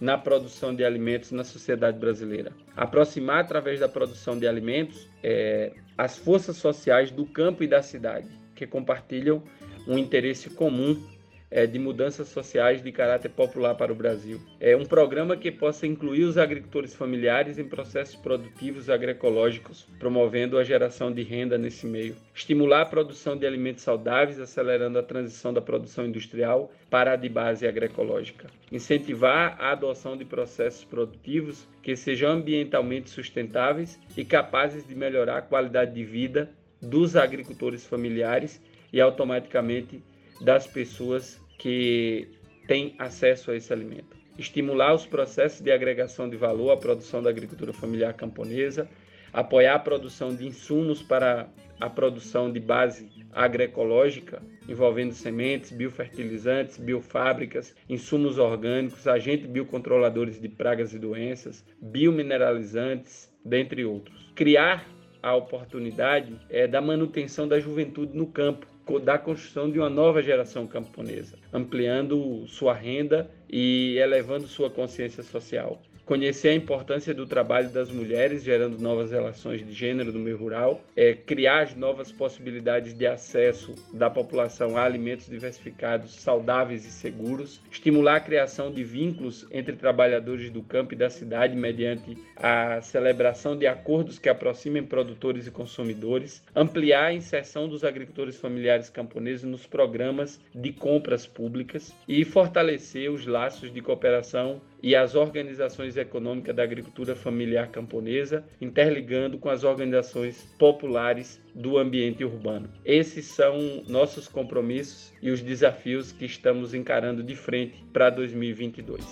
na 0.00 0.16
produção 0.16 0.72
de 0.72 0.84
alimentos 0.84 1.32
na 1.32 1.42
sociedade 1.42 1.98
brasileira. 1.98 2.52
Aproximar, 2.76 3.40
através 3.40 3.80
da 3.80 3.88
produção 3.88 4.38
de 4.38 4.46
alimentos, 4.46 5.08
é, 5.20 5.72
as 5.96 6.16
forças 6.16 6.56
sociais 6.56 7.10
do 7.10 7.26
campo 7.26 7.64
e 7.64 7.66
da 7.66 7.82
cidade, 7.82 8.28
que 8.54 8.64
compartilham 8.64 9.42
um 9.88 9.98
interesse 9.98 10.50
comum 10.50 11.02
é, 11.50 11.66
de 11.66 11.78
mudanças 11.78 12.28
sociais 12.28 12.82
de 12.82 12.92
caráter 12.92 13.30
popular 13.30 13.74
para 13.74 13.92
o 13.92 13.96
Brasil. 13.96 14.40
É 14.60 14.76
um 14.76 14.84
programa 14.84 15.36
que 15.36 15.50
possa 15.50 15.86
incluir 15.86 16.24
os 16.24 16.36
agricultores 16.36 16.94
familiares 16.94 17.58
em 17.58 17.64
processos 17.64 18.16
produtivos 18.16 18.90
agroecológicos, 18.90 19.86
promovendo 19.98 20.58
a 20.58 20.64
geração 20.64 21.12
de 21.12 21.22
renda 21.22 21.56
nesse 21.56 21.86
meio. 21.86 22.16
Estimular 22.34 22.82
a 22.82 22.86
produção 22.86 23.36
de 23.36 23.46
alimentos 23.46 23.82
saudáveis, 23.82 24.40
acelerando 24.40 24.98
a 24.98 25.02
transição 25.02 25.52
da 25.52 25.60
produção 25.60 26.06
industrial 26.06 26.72
para 26.90 27.12
a 27.12 27.16
de 27.16 27.28
base 27.28 27.66
agroecológica. 27.66 28.48
Incentivar 28.70 29.56
a 29.58 29.72
adoção 29.72 30.16
de 30.16 30.24
processos 30.24 30.84
produtivos 30.84 31.66
que 31.82 31.96
sejam 31.96 32.32
ambientalmente 32.32 33.10
sustentáveis 33.10 33.98
e 34.16 34.24
capazes 34.24 34.86
de 34.86 34.94
melhorar 34.94 35.38
a 35.38 35.42
qualidade 35.42 35.94
de 35.94 36.04
vida 36.04 36.50
dos 36.80 37.16
agricultores 37.16 37.84
familiares 37.84 38.60
e 38.92 39.00
automaticamente 39.00 40.02
das 40.40 40.66
pessoas 40.66 41.40
que 41.58 42.28
têm 42.66 42.94
acesso 42.98 43.50
a 43.50 43.56
esse 43.56 43.72
alimento. 43.72 44.16
Estimular 44.38 44.94
os 44.94 45.04
processos 45.04 45.60
de 45.60 45.72
agregação 45.72 46.28
de 46.28 46.36
valor 46.36 46.70
à 46.70 46.76
produção 46.76 47.22
da 47.22 47.30
agricultura 47.30 47.72
familiar 47.72 48.14
camponesa, 48.14 48.88
apoiar 49.32 49.74
a 49.74 49.78
produção 49.78 50.34
de 50.34 50.46
insumos 50.46 51.02
para 51.02 51.48
a 51.80 51.88
produção 51.88 52.52
de 52.52 52.60
base 52.60 53.08
agroecológica, 53.32 54.42
envolvendo 54.68 55.12
sementes, 55.12 55.70
biofertilizantes, 55.70 56.76
biofábricas, 56.76 57.74
insumos 57.88 58.38
orgânicos, 58.38 59.06
agentes 59.06 59.46
biocontroladores 59.46 60.40
de 60.40 60.48
pragas 60.48 60.92
e 60.92 60.98
doenças, 60.98 61.64
biomineralizantes, 61.80 63.32
dentre 63.44 63.84
outros. 63.84 64.30
Criar 64.34 64.86
a 65.22 65.34
oportunidade 65.34 66.38
é, 66.48 66.66
da 66.66 66.80
manutenção 66.80 67.46
da 67.46 67.58
juventude 67.58 68.16
no 68.16 68.26
campo, 68.26 68.66
da 68.98 69.18
construção 69.18 69.70
de 69.70 69.78
uma 69.78 69.90
nova 69.90 70.22
geração 70.22 70.66
camponesa, 70.66 71.36
ampliando 71.52 72.46
sua 72.46 72.72
renda 72.72 73.30
e 73.50 73.98
elevando 73.98 74.46
sua 74.46 74.70
consciência 74.70 75.22
social 75.22 75.82
conhecer 76.08 76.48
a 76.48 76.54
importância 76.54 77.12
do 77.12 77.26
trabalho 77.26 77.68
das 77.68 77.90
mulheres, 77.90 78.42
gerando 78.42 78.78
novas 78.78 79.10
relações 79.10 79.64
de 79.64 79.74
gênero 79.74 80.10
no 80.10 80.18
meio 80.18 80.38
rural, 80.38 80.80
é, 80.96 81.12
criar 81.12 81.76
novas 81.76 82.10
possibilidades 82.10 82.94
de 82.94 83.06
acesso 83.06 83.74
da 83.92 84.08
população 84.08 84.74
a 84.78 84.84
alimentos 84.84 85.28
diversificados, 85.28 86.14
saudáveis 86.14 86.86
e 86.86 86.90
seguros, 86.90 87.60
estimular 87.70 88.16
a 88.16 88.20
criação 88.20 88.72
de 88.72 88.82
vínculos 88.82 89.46
entre 89.50 89.76
trabalhadores 89.76 90.50
do 90.50 90.62
campo 90.62 90.94
e 90.94 90.96
da 90.96 91.10
cidade 91.10 91.54
mediante 91.54 92.16
a 92.34 92.80
celebração 92.80 93.54
de 93.54 93.66
acordos 93.66 94.18
que 94.18 94.30
aproximem 94.30 94.82
produtores 94.82 95.46
e 95.46 95.50
consumidores, 95.50 96.42
ampliar 96.56 97.04
a 97.04 97.12
inserção 97.12 97.68
dos 97.68 97.84
agricultores 97.84 98.36
familiares 98.36 98.88
camponeses 98.88 99.44
nos 99.44 99.66
programas 99.66 100.40
de 100.54 100.72
compras 100.72 101.26
públicas 101.26 101.94
e 102.08 102.24
fortalecer 102.24 103.10
os 103.10 103.26
laços 103.26 103.70
de 103.70 103.82
cooperação 103.82 104.62
e 104.82 104.94
as 104.94 105.14
organizações 105.14 105.96
econômicas 105.96 106.54
da 106.54 106.62
agricultura 106.62 107.14
familiar 107.14 107.68
camponesa, 107.68 108.44
interligando 108.60 109.38
com 109.38 109.48
as 109.48 109.64
organizações 109.64 110.54
populares 110.58 111.40
do 111.54 111.78
ambiente 111.78 112.24
urbano. 112.24 112.68
Esses 112.84 113.26
são 113.26 113.82
nossos 113.88 114.28
compromissos 114.28 115.12
e 115.20 115.30
os 115.30 115.42
desafios 115.42 116.12
que 116.12 116.24
estamos 116.24 116.74
encarando 116.74 117.22
de 117.22 117.34
frente 117.34 117.84
para 117.92 118.10
2022. 118.10 119.04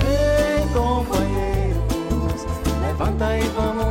Ei, 0.00 0.62
companheiros, 0.72 2.44
levanta 2.82 3.38
e 3.38 3.42
vamos 3.48 3.85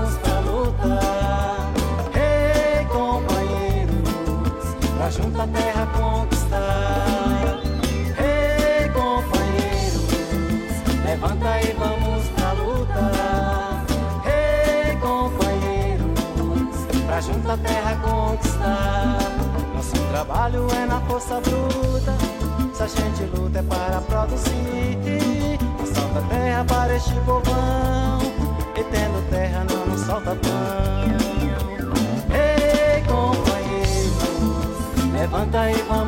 na 20.96 21.02
força 21.02 21.42
bruta. 21.42 22.14
Se 22.74 22.84
a 22.84 22.88
gente 22.88 23.24
luta 23.36 23.60
é 23.60 23.64
para 23.64 24.02
produzir. 24.02 25.60
Não 25.78 25.86
solta 25.86 26.22
terra 26.30 26.66
para 26.66 26.96
este 26.96 27.14
povão. 27.26 28.20
E 28.78 28.84
tendo 28.84 29.30
terra 29.30 29.66
não 29.70 29.86
nos 29.88 30.02
solta 30.02 30.36
pão. 30.36 31.16
Ei, 32.34 33.04
companheiros, 33.04 34.14
levanta 35.14 35.72
e 35.72 35.82
vamos 35.84 36.05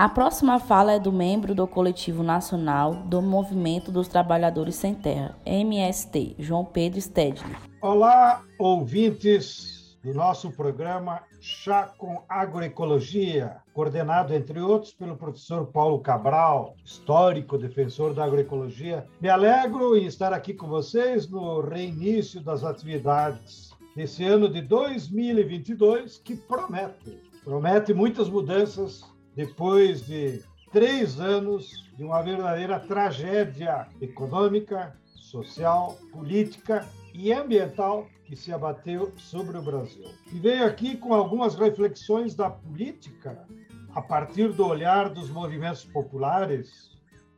a 0.00 0.08
próxima 0.08 0.58
fala 0.58 0.92
é 0.92 0.98
do 0.98 1.12
membro 1.12 1.54
do 1.54 1.66
Coletivo 1.66 2.22
Nacional 2.22 2.94
do 2.94 3.20
Movimento 3.20 3.92
dos 3.92 4.08
Trabalhadores 4.08 4.76
Sem 4.76 4.94
Terra, 4.94 5.36
MST, 5.44 6.36
João 6.38 6.64
Pedro 6.64 6.98
Stedley. 6.98 7.54
Olá, 7.82 8.42
ouvintes 8.58 9.98
do 10.02 10.14
nosso 10.14 10.50
programa 10.52 11.20
Chá 11.38 11.92
com 11.98 12.22
Agroecologia, 12.26 13.58
coordenado, 13.74 14.32
entre 14.32 14.58
outros, 14.58 14.94
pelo 14.94 15.18
professor 15.18 15.66
Paulo 15.66 15.98
Cabral, 15.98 16.76
histórico 16.82 17.58
defensor 17.58 18.14
da 18.14 18.24
agroecologia. 18.24 19.06
Me 19.20 19.28
alegro 19.28 19.94
em 19.94 20.06
estar 20.06 20.32
aqui 20.32 20.54
com 20.54 20.66
vocês 20.66 21.28
no 21.28 21.60
reinício 21.60 22.40
das 22.40 22.64
atividades 22.64 23.74
desse 23.94 24.24
ano 24.24 24.48
de 24.48 24.62
2022, 24.62 26.16
que 26.16 26.36
promete, 26.36 27.20
promete 27.44 27.92
muitas 27.92 28.30
mudanças 28.30 29.09
depois 29.40 30.04
de 30.04 30.42
três 30.70 31.18
anos 31.18 31.90
de 31.96 32.04
uma 32.04 32.20
verdadeira 32.20 32.78
tragédia 32.78 33.88
econômica, 33.98 34.94
social, 35.14 35.96
política 36.12 36.86
e 37.14 37.32
ambiental 37.32 38.06
que 38.26 38.36
se 38.36 38.52
abateu 38.52 39.14
sobre 39.16 39.56
o 39.56 39.62
Brasil. 39.62 40.04
E 40.30 40.38
venho 40.38 40.66
aqui 40.66 40.94
com 40.94 41.14
algumas 41.14 41.54
reflexões 41.54 42.34
da 42.34 42.50
política 42.50 43.46
a 43.94 44.02
partir 44.02 44.52
do 44.52 44.66
olhar 44.66 45.08
dos 45.08 45.30
movimentos 45.30 45.86
populares 45.86 46.90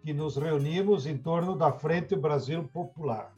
que 0.02 0.12
nos 0.12 0.36
reunimos 0.36 1.06
em 1.06 1.16
torno 1.16 1.56
da 1.56 1.70
Frente 1.70 2.16
Brasil 2.16 2.64
Popular. 2.64 3.32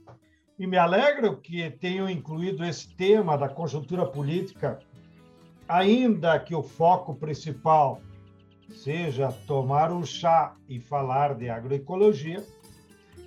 E 0.59 0.67
me 0.67 0.79
alegro 0.79 1.37
que 1.37 1.71
tenham 1.71 2.09
incluído 2.09 2.65
esse 2.65 2.89
tema 2.97 3.37
da 3.37 3.47
conjuntura 3.47 4.07
política, 4.07 4.79
ainda 5.69 6.41
que 6.41 6.55
o 6.55 6.63
foco 6.63 7.15
principal 7.15 8.01
seja 8.73 9.33
tomar 9.47 9.93
um 9.93 10.05
chá 10.05 10.55
e 10.69 10.81
falar 10.81 11.35
de 11.35 11.49
agroecologia. 11.49 12.45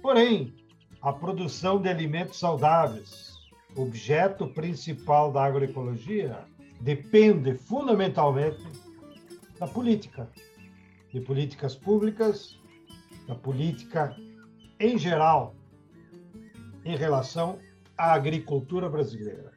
Porém, 0.01 0.53
a 1.01 1.13
produção 1.13 1.81
de 1.81 1.89
alimentos 1.89 2.39
saudáveis, 2.39 3.37
objeto 3.75 4.47
principal 4.47 5.31
da 5.31 5.43
agroecologia, 5.43 6.45
depende 6.81 7.57
fundamentalmente 7.57 8.63
da 9.59 9.67
política, 9.67 10.29
de 11.11 11.21
políticas 11.21 11.75
públicas, 11.75 12.59
da 13.27 13.35
política 13.35 14.15
em 14.79 14.97
geral, 14.97 15.55
em 16.85 16.95
relação 16.95 17.59
à 17.97 18.13
agricultura 18.13 18.87
brasileira. 18.87 19.51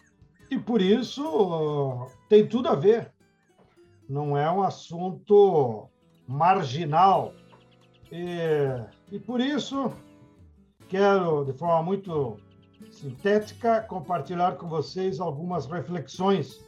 E 0.50 0.58
por 0.58 0.80
isso 0.80 2.08
tem 2.28 2.46
tudo 2.46 2.68
a 2.68 2.74
ver 2.74 3.12
não 4.10 4.36
é 4.36 4.50
um 4.50 4.60
assunto 4.60 5.88
marginal. 6.26 7.32
E, 8.10 9.14
e 9.14 9.20
por 9.20 9.40
isso, 9.40 9.92
quero, 10.88 11.44
de 11.44 11.52
forma 11.52 11.84
muito 11.84 12.36
sintética, 12.90 13.82
compartilhar 13.82 14.56
com 14.56 14.68
vocês 14.68 15.20
algumas 15.20 15.66
reflexões 15.66 16.60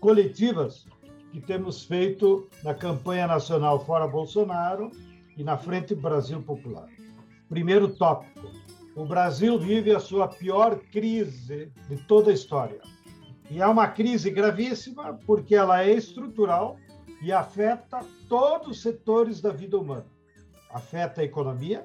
coletivas 0.00 0.86
que 1.30 1.40
temos 1.40 1.84
feito 1.84 2.48
na 2.64 2.74
campanha 2.74 3.28
nacional 3.28 3.84
Fora 3.84 4.08
Bolsonaro 4.08 4.90
e 5.36 5.44
na 5.44 5.56
Frente 5.56 5.94
Brasil 5.94 6.42
Popular. 6.42 6.88
Primeiro 7.48 7.94
tópico: 7.94 8.50
o 8.96 9.04
Brasil 9.04 9.56
vive 9.56 9.94
a 9.94 10.00
sua 10.00 10.26
pior 10.26 10.80
crise 10.90 11.70
de 11.88 11.96
toda 12.08 12.32
a 12.32 12.34
história 12.34 12.80
e 13.50 13.60
é 13.60 13.66
uma 13.66 13.88
crise 13.88 14.30
gravíssima 14.30 15.18
porque 15.24 15.54
ela 15.54 15.82
é 15.82 15.92
estrutural 15.92 16.76
e 17.22 17.32
afeta 17.32 18.04
todos 18.28 18.68
os 18.68 18.82
setores 18.82 19.40
da 19.40 19.50
vida 19.50 19.78
humana. 19.78 20.06
Afeta 20.70 21.20
a 21.20 21.24
economia. 21.24 21.84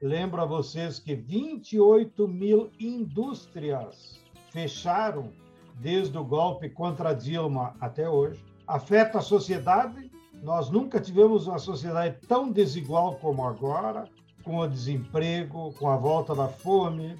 Lembro 0.00 0.40
a 0.40 0.46
vocês 0.46 0.98
que 0.98 1.14
28 1.14 2.28
mil 2.28 2.70
indústrias 2.78 4.20
fecharam 4.50 5.30
desde 5.76 6.16
o 6.16 6.24
golpe 6.24 6.68
contra 6.68 7.14
Dilma 7.14 7.74
até 7.80 8.08
hoje. 8.08 8.42
Afeta 8.66 9.18
a 9.18 9.22
sociedade. 9.22 10.10
Nós 10.42 10.70
nunca 10.70 11.00
tivemos 11.00 11.46
uma 11.46 11.58
sociedade 11.58 12.16
tão 12.26 12.50
desigual 12.50 13.16
como 13.16 13.46
agora, 13.46 14.04
com 14.42 14.58
o 14.58 14.68
desemprego, 14.68 15.72
com 15.74 15.88
a 15.88 15.96
volta 15.96 16.34
da 16.34 16.48
fome, 16.48 17.18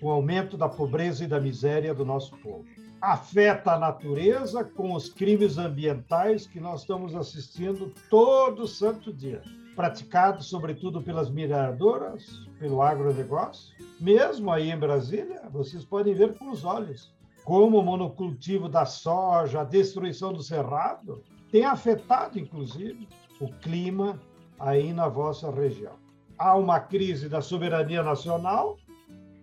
com 0.00 0.06
o 0.06 0.10
aumento 0.10 0.56
da 0.56 0.68
pobreza 0.68 1.24
e 1.24 1.28
da 1.28 1.40
miséria 1.40 1.94
do 1.94 2.04
nosso 2.04 2.36
povo 2.38 2.64
afeta 3.00 3.72
a 3.72 3.78
natureza 3.78 4.64
com 4.64 4.94
os 4.94 5.08
crimes 5.08 5.58
ambientais 5.58 6.46
que 6.46 6.60
nós 6.60 6.80
estamos 6.80 7.14
assistindo 7.14 7.92
todo 8.10 8.66
santo 8.66 9.12
dia, 9.12 9.42
praticados 9.74 10.46
sobretudo 10.46 11.02
pelas 11.02 11.30
mineradoras, 11.30 12.24
pelo 12.58 12.82
agronegócio. 12.82 13.74
Mesmo 14.00 14.50
aí 14.50 14.70
em 14.70 14.78
Brasília, 14.78 15.42
vocês 15.50 15.84
podem 15.84 16.14
ver 16.14 16.36
com 16.38 16.50
os 16.50 16.64
olhos 16.64 17.14
como 17.44 17.78
o 17.78 17.82
monocultivo 17.82 18.68
da 18.68 18.84
soja, 18.84 19.60
a 19.60 19.64
destruição 19.64 20.32
do 20.32 20.42
cerrado, 20.42 21.22
tem 21.52 21.64
afetado, 21.64 22.40
inclusive, 22.40 23.08
o 23.40 23.48
clima 23.60 24.20
aí 24.58 24.92
na 24.92 25.06
vossa 25.06 25.48
região. 25.48 25.92
Há 26.36 26.56
uma 26.56 26.80
crise 26.80 27.28
da 27.28 27.40
soberania 27.40 28.02
nacional, 28.02 28.76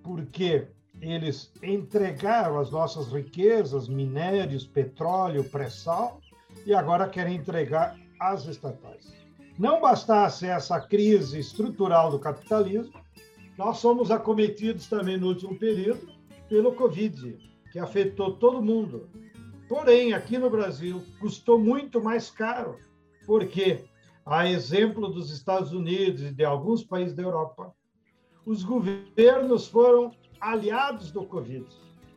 porque 0.03 0.67
eles 1.03 1.51
entregaram 1.61 2.57
as 2.57 2.71
nossas 2.71 3.11
riquezas, 3.11 3.89
minérios, 3.89 4.65
petróleo, 4.65 5.43
pré-sal, 5.43 6.21
e 6.65 6.73
agora 6.73 7.09
querem 7.09 7.35
entregar 7.35 7.97
às 8.19 8.45
estatais. 8.45 9.13
Não 9.59 9.81
bastasse 9.81 10.47
essa 10.47 10.79
crise 10.79 11.39
estrutural 11.39 12.09
do 12.09 12.19
capitalismo, 12.19 13.01
nós 13.57 13.77
somos 13.77 14.09
acometidos 14.09 14.87
também 14.87 15.17
no 15.17 15.27
último 15.27 15.57
período 15.57 16.07
pelo 16.49 16.73
Covid, 16.73 17.37
que 17.71 17.79
afetou 17.79 18.35
todo 18.35 18.61
mundo. 18.61 19.09
Porém, 19.67 20.13
aqui 20.13 20.37
no 20.37 20.49
Brasil, 20.49 21.03
custou 21.19 21.59
muito 21.59 22.01
mais 22.01 22.31
caro, 22.31 22.79
porque, 23.25 23.83
a 24.25 24.49
exemplo 24.49 25.09
dos 25.09 25.31
Estados 25.31 25.71
Unidos 25.73 26.21
e 26.21 26.31
de 26.31 26.43
alguns 26.43 26.83
países 26.83 27.13
da 27.13 27.23
Europa, 27.23 27.73
os 28.45 28.63
governos 28.63 29.67
foram 29.67 30.11
aliados 30.43 31.09
do 31.09 31.25
Covid 31.25 31.65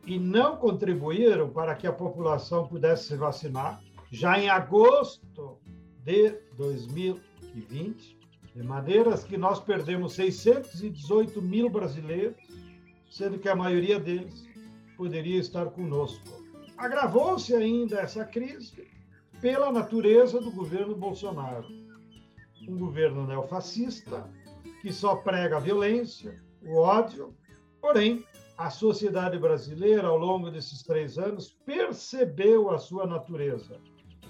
e 0.05 0.19
não 0.19 0.57
contribuíram 0.57 1.49
para 1.49 1.73
que 1.75 1.87
a 1.87 1.93
população 1.93 2.67
pudesse 2.67 3.07
se 3.07 3.15
vacinar, 3.15 3.81
já 4.11 4.37
em 4.37 4.49
agosto 4.49 5.57
de 6.03 6.37
2020, 6.57 8.17
de 8.53 8.63
maneiras 8.63 9.23
que 9.23 9.37
nós 9.37 9.59
perdemos 9.59 10.13
618 10.13 11.41
mil 11.41 11.69
brasileiros, 11.69 12.37
sendo 13.09 13.39
que 13.39 13.47
a 13.47 13.55
maioria 13.55 13.99
deles 13.99 14.45
poderia 14.97 15.39
estar 15.39 15.65
conosco. 15.67 16.25
Agravou-se 16.77 17.53
ainda 17.53 17.99
essa 17.99 18.25
crise 18.25 18.87
pela 19.39 19.71
natureza 19.71 20.41
do 20.41 20.51
governo 20.51 20.95
Bolsonaro. 20.95 21.67
Um 22.67 22.77
governo 22.77 23.25
neofascista 23.25 24.29
que 24.81 24.91
só 24.91 25.15
prega 25.15 25.57
a 25.57 25.61
violência, 25.61 26.41
o 26.63 26.77
ódio 26.77 27.33
Porém, 27.81 28.23
a 28.57 28.69
sociedade 28.69 29.37
brasileira, 29.37 30.07
ao 30.07 30.17
longo 30.17 30.49
desses 30.49 30.81
três 30.81 31.17
anos, 31.17 31.55
percebeu 31.65 32.71
a 32.71 32.79
sua 32.79 33.05
natureza. 33.05 33.79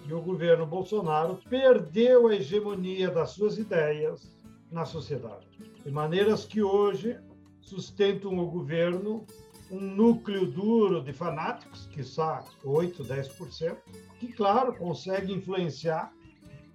E 0.05 0.13
o 0.13 0.21
governo 0.21 0.65
Bolsonaro 0.65 1.39
perdeu 1.49 2.27
a 2.27 2.35
hegemonia 2.35 3.09
das 3.09 3.31
suas 3.31 3.57
ideias 3.57 4.29
na 4.71 4.85
sociedade. 4.85 5.47
De 5.83 5.91
maneiras 5.91 6.45
que 6.45 6.61
hoje 6.61 7.17
sustentam 7.61 8.37
o 8.37 8.49
governo 8.49 9.25
um 9.69 9.79
núcleo 9.79 10.45
duro 10.45 11.01
de 11.01 11.11
fanáticos, 11.11 11.87
que 11.87 12.01
está 12.01 12.43
8, 12.63 13.03
10%, 13.03 13.77
que, 14.19 14.31
claro, 14.31 14.73
consegue 14.75 15.33
influenciar 15.33 16.13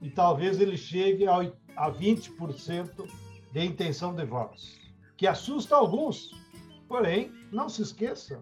e 0.01 0.11
talvez 0.11 0.61
ele 0.61 0.77
chegue 0.77 1.27
a 1.27 1.91
20% 1.91 3.09
de 3.53 3.65
intenção 3.65 4.15
de 4.15 4.25
votos, 4.25 4.79
que 5.17 5.27
assusta 5.27 5.77
alguns, 5.77 6.31
Porém, 6.93 7.33
não 7.51 7.71
se 7.71 7.81
esqueça, 7.81 8.39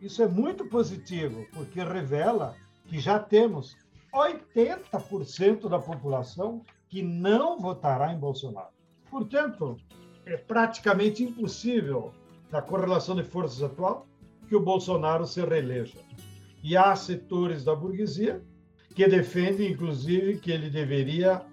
isso 0.00 0.22
é 0.22 0.28
muito 0.28 0.64
positivo, 0.66 1.44
porque 1.52 1.82
revela 1.82 2.54
que 2.84 3.00
já 3.00 3.18
temos 3.18 3.76
80% 4.14 5.68
da 5.68 5.80
população 5.80 6.62
que 6.88 7.02
não 7.02 7.58
votará 7.58 8.12
em 8.12 8.20
Bolsonaro. 8.20 8.70
Portanto, 9.10 9.76
é 10.24 10.36
praticamente 10.36 11.24
impossível, 11.24 12.12
na 12.52 12.62
correlação 12.62 13.16
de 13.16 13.24
forças 13.24 13.60
atual, 13.60 14.06
que 14.48 14.54
o 14.54 14.60
Bolsonaro 14.60 15.26
se 15.26 15.44
reeleja. 15.44 15.98
E 16.62 16.76
há 16.76 16.94
setores 16.94 17.64
da 17.64 17.74
burguesia 17.74 18.44
que 18.94 19.08
defendem, 19.08 19.72
inclusive, 19.72 20.38
que 20.38 20.52
ele 20.52 20.70
deveria 20.70 21.44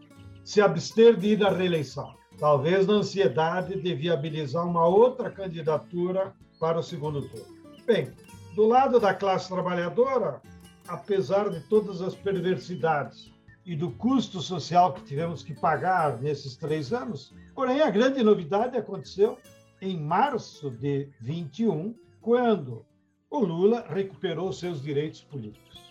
se 0.44 0.62
abster 0.62 1.18
de 1.18 1.30
ir 1.30 1.44
à 1.44 1.50
reeleição, 1.50 2.14
talvez 2.40 2.88
na 2.88 2.94
ansiedade 2.96 3.80
de 3.80 3.94
viabilizar 3.96 4.68
uma 4.68 4.86
outra 4.86 5.30
candidatura 5.30 6.34
para 6.60 6.80
o 6.80 6.84
segundo 6.84 7.22
turno. 7.28 7.58
Bem, 7.86 8.12
do 8.56 8.68
lado 8.68 9.00
da 9.00 9.14
classe 9.14 9.50
trabalhadora, 9.50 10.42
apesar 10.88 11.50
de 11.50 11.60
todas 11.62 12.02
as 12.02 12.16
perversidades 12.16 13.32
e 13.66 13.76
do 13.76 13.92
custo 13.92 14.42
social 14.42 14.94
que 14.94 15.04
tivemos 15.04 15.44
que 15.44 15.54
pagar 15.54 16.22
nesses 16.22 16.56
três 16.56 16.92
anos, 16.92 17.34
porém 17.56 17.82
a 17.82 17.90
grande 17.90 18.24
novidade 18.24 18.78
aconteceu 18.78 19.38
em 19.82 20.00
março 20.00 20.70
de 20.70 21.10
21, 21.20 21.96
quando 22.22 22.86
o 23.30 23.40
Lula 23.40 23.86
recuperou 23.90 24.54
seus 24.54 24.82
direitos 24.82 25.22
políticos. 25.22 25.82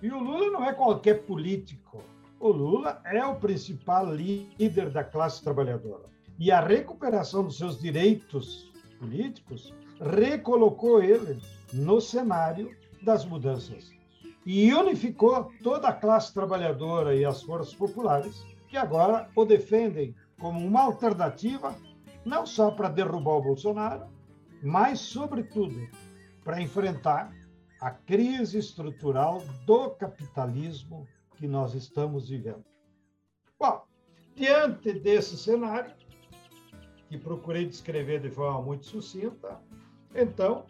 E 0.00 0.10
o 0.10 0.18
Lula 0.18 0.50
não 0.50 0.64
é 0.64 0.72
qualquer 0.72 1.22
político. 1.22 2.02
O 2.42 2.50
Lula 2.50 3.00
é 3.04 3.24
o 3.24 3.36
principal 3.36 4.12
líder 4.12 4.90
da 4.90 5.04
classe 5.04 5.40
trabalhadora. 5.44 6.06
E 6.40 6.50
a 6.50 6.60
recuperação 6.60 7.44
dos 7.44 7.56
seus 7.56 7.78
direitos 7.78 8.68
políticos 8.98 9.72
recolocou 10.00 11.00
ele 11.00 11.40
no 11.72 12.00
cenário 12.00 12.76
das 13.00 13.24
mudanças 13.24 13.92
e 14.44 14.74
unificou 14.74 15.52
toda 15.62 15.86
a 15.86 15.92
classe 15.92 16.34
trabalhadora 16.34 17.14
e 17.14 17.24
as 17.24 17.44
forças 17.44 17.76
populares, 17.76 18.44
que 18.66 18.76
agora 18.76 19.30
o 19.36 19.44
defendem 19.44 20.12
como 20.40 20.66
uma 20.66 20.80
alternativa, 20.80 21.76
não 22.24 22.44
só 22.44 22.72
para 22.72 22.88
derrubar 22.88 23.36
o 23.36 23.42
Bolsonaro, 23.42 24.06
mas, 24.60 24.98
sobretudo, 24.98 25.88
para 26.42 26.60
enfrentar 26.60 27.32
a 27.80 27.92
crise 27.92 28.58
estrutural 28.58 29.40
do 29.64 29.90
capitalismo 29.90 31.06
que 31.42 31.48
nós 31.48 31.74
estamos 31.74 32.28
vivendo. 32.28 32.64
Bom, 33.58 33.82
diante 34.36 34.92
desse 34.92 35.36
cenário, 35.36 35.92
que 37.08 37.18
procurei 37.18 37.66
descrever 37.66 38.20
de 38.20 38.30
forma 38.30 38.62
muito 38.62 38.86
sucinta, 38.86 39.60
então, 40.14 40.66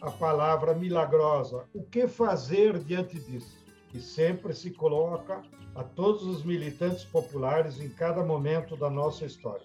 a 0.00 0.10
palavra 0.10 0.74
milagrosa, 0.74 1.68
o 1.72 1.84
que 1.84 2.08
fazer 2.08 2.80
diante 2.80 3.16
disso? 3.20 3.64
Que 3.90 4.00
sempre 4.00 4.52
se 4.52 4.72
coloca 4.72 5.40
a 5.76 5.84
todos 5.84 6.26
os 6.26 6.42
militantes 6.42 7.04
populares 7.04 7.80
em 7.80 7.88
cada 7.88 8.24
momento 8.24 8.76
da 8.76 8.90
nossa 8.90 9.24
história. 9.24 9.64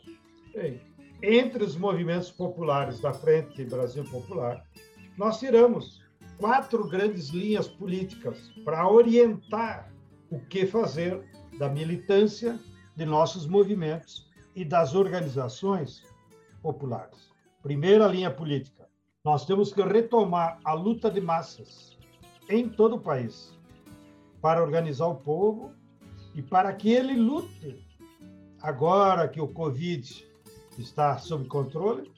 Bem, 0.53 0.79
entre 1.23 1.63
os 1.63 1.75
movimentos 1.75 2.29
populares 2.29 2.99
da 2.99 3.11
Frente 3.11 3.65
Brasil 3.65 4.03
Popular, 4.03 4.63
nós 5.17 5.39
tiramos 5.39 6.05
quatro 6.37 6.87
grandes 6.87 7.29
linhas 7.29 7.67
políticas 7.67 8.37
para 8.63 8.87
orientar 8.87 9.96
o 10.29 10.39
que 10.39 10.65
fazer 10.65 11.23
da 11.57 11.69
militância 11.69 12.59
de 12.95 13.05
nossos 13.05 13.47
movimentos 13.47 14.29
e 14.55 14.65
das 14.65 14.95
organizações 14.95 16.03
populares. 16.61 17.29
Primeira 17.61 18.07
linha 18.07 18.31
política: 18.31 18.87
nós 19.23 19.45
temos 19.45 19.73
que 19.73 19.81
retomar 19.81 20.59
a 20.63 20.73
luta 20.73 21.09
de 21.09 21.21
massas 21.21 21.97
em 22.49 22.67
todo 22.67 22.95
o 22.95 23.01
país 23.01 23.53
para 24.41 24.61
organizar 24.61 25.07
o 25.07 25.15
povo 25.15 25.71
e 26.33 26.41
para 26.41 26.73
que 26.73 26.91
ele 26.91 27.15
lute 27.15 27.85
agora 28.61 29.27
que 29.27 29.41
o 29.41 29.47
Covid 29.47 30.27
está 30.77 31.17
sob 31.17 31.47
controle 31.47 32.11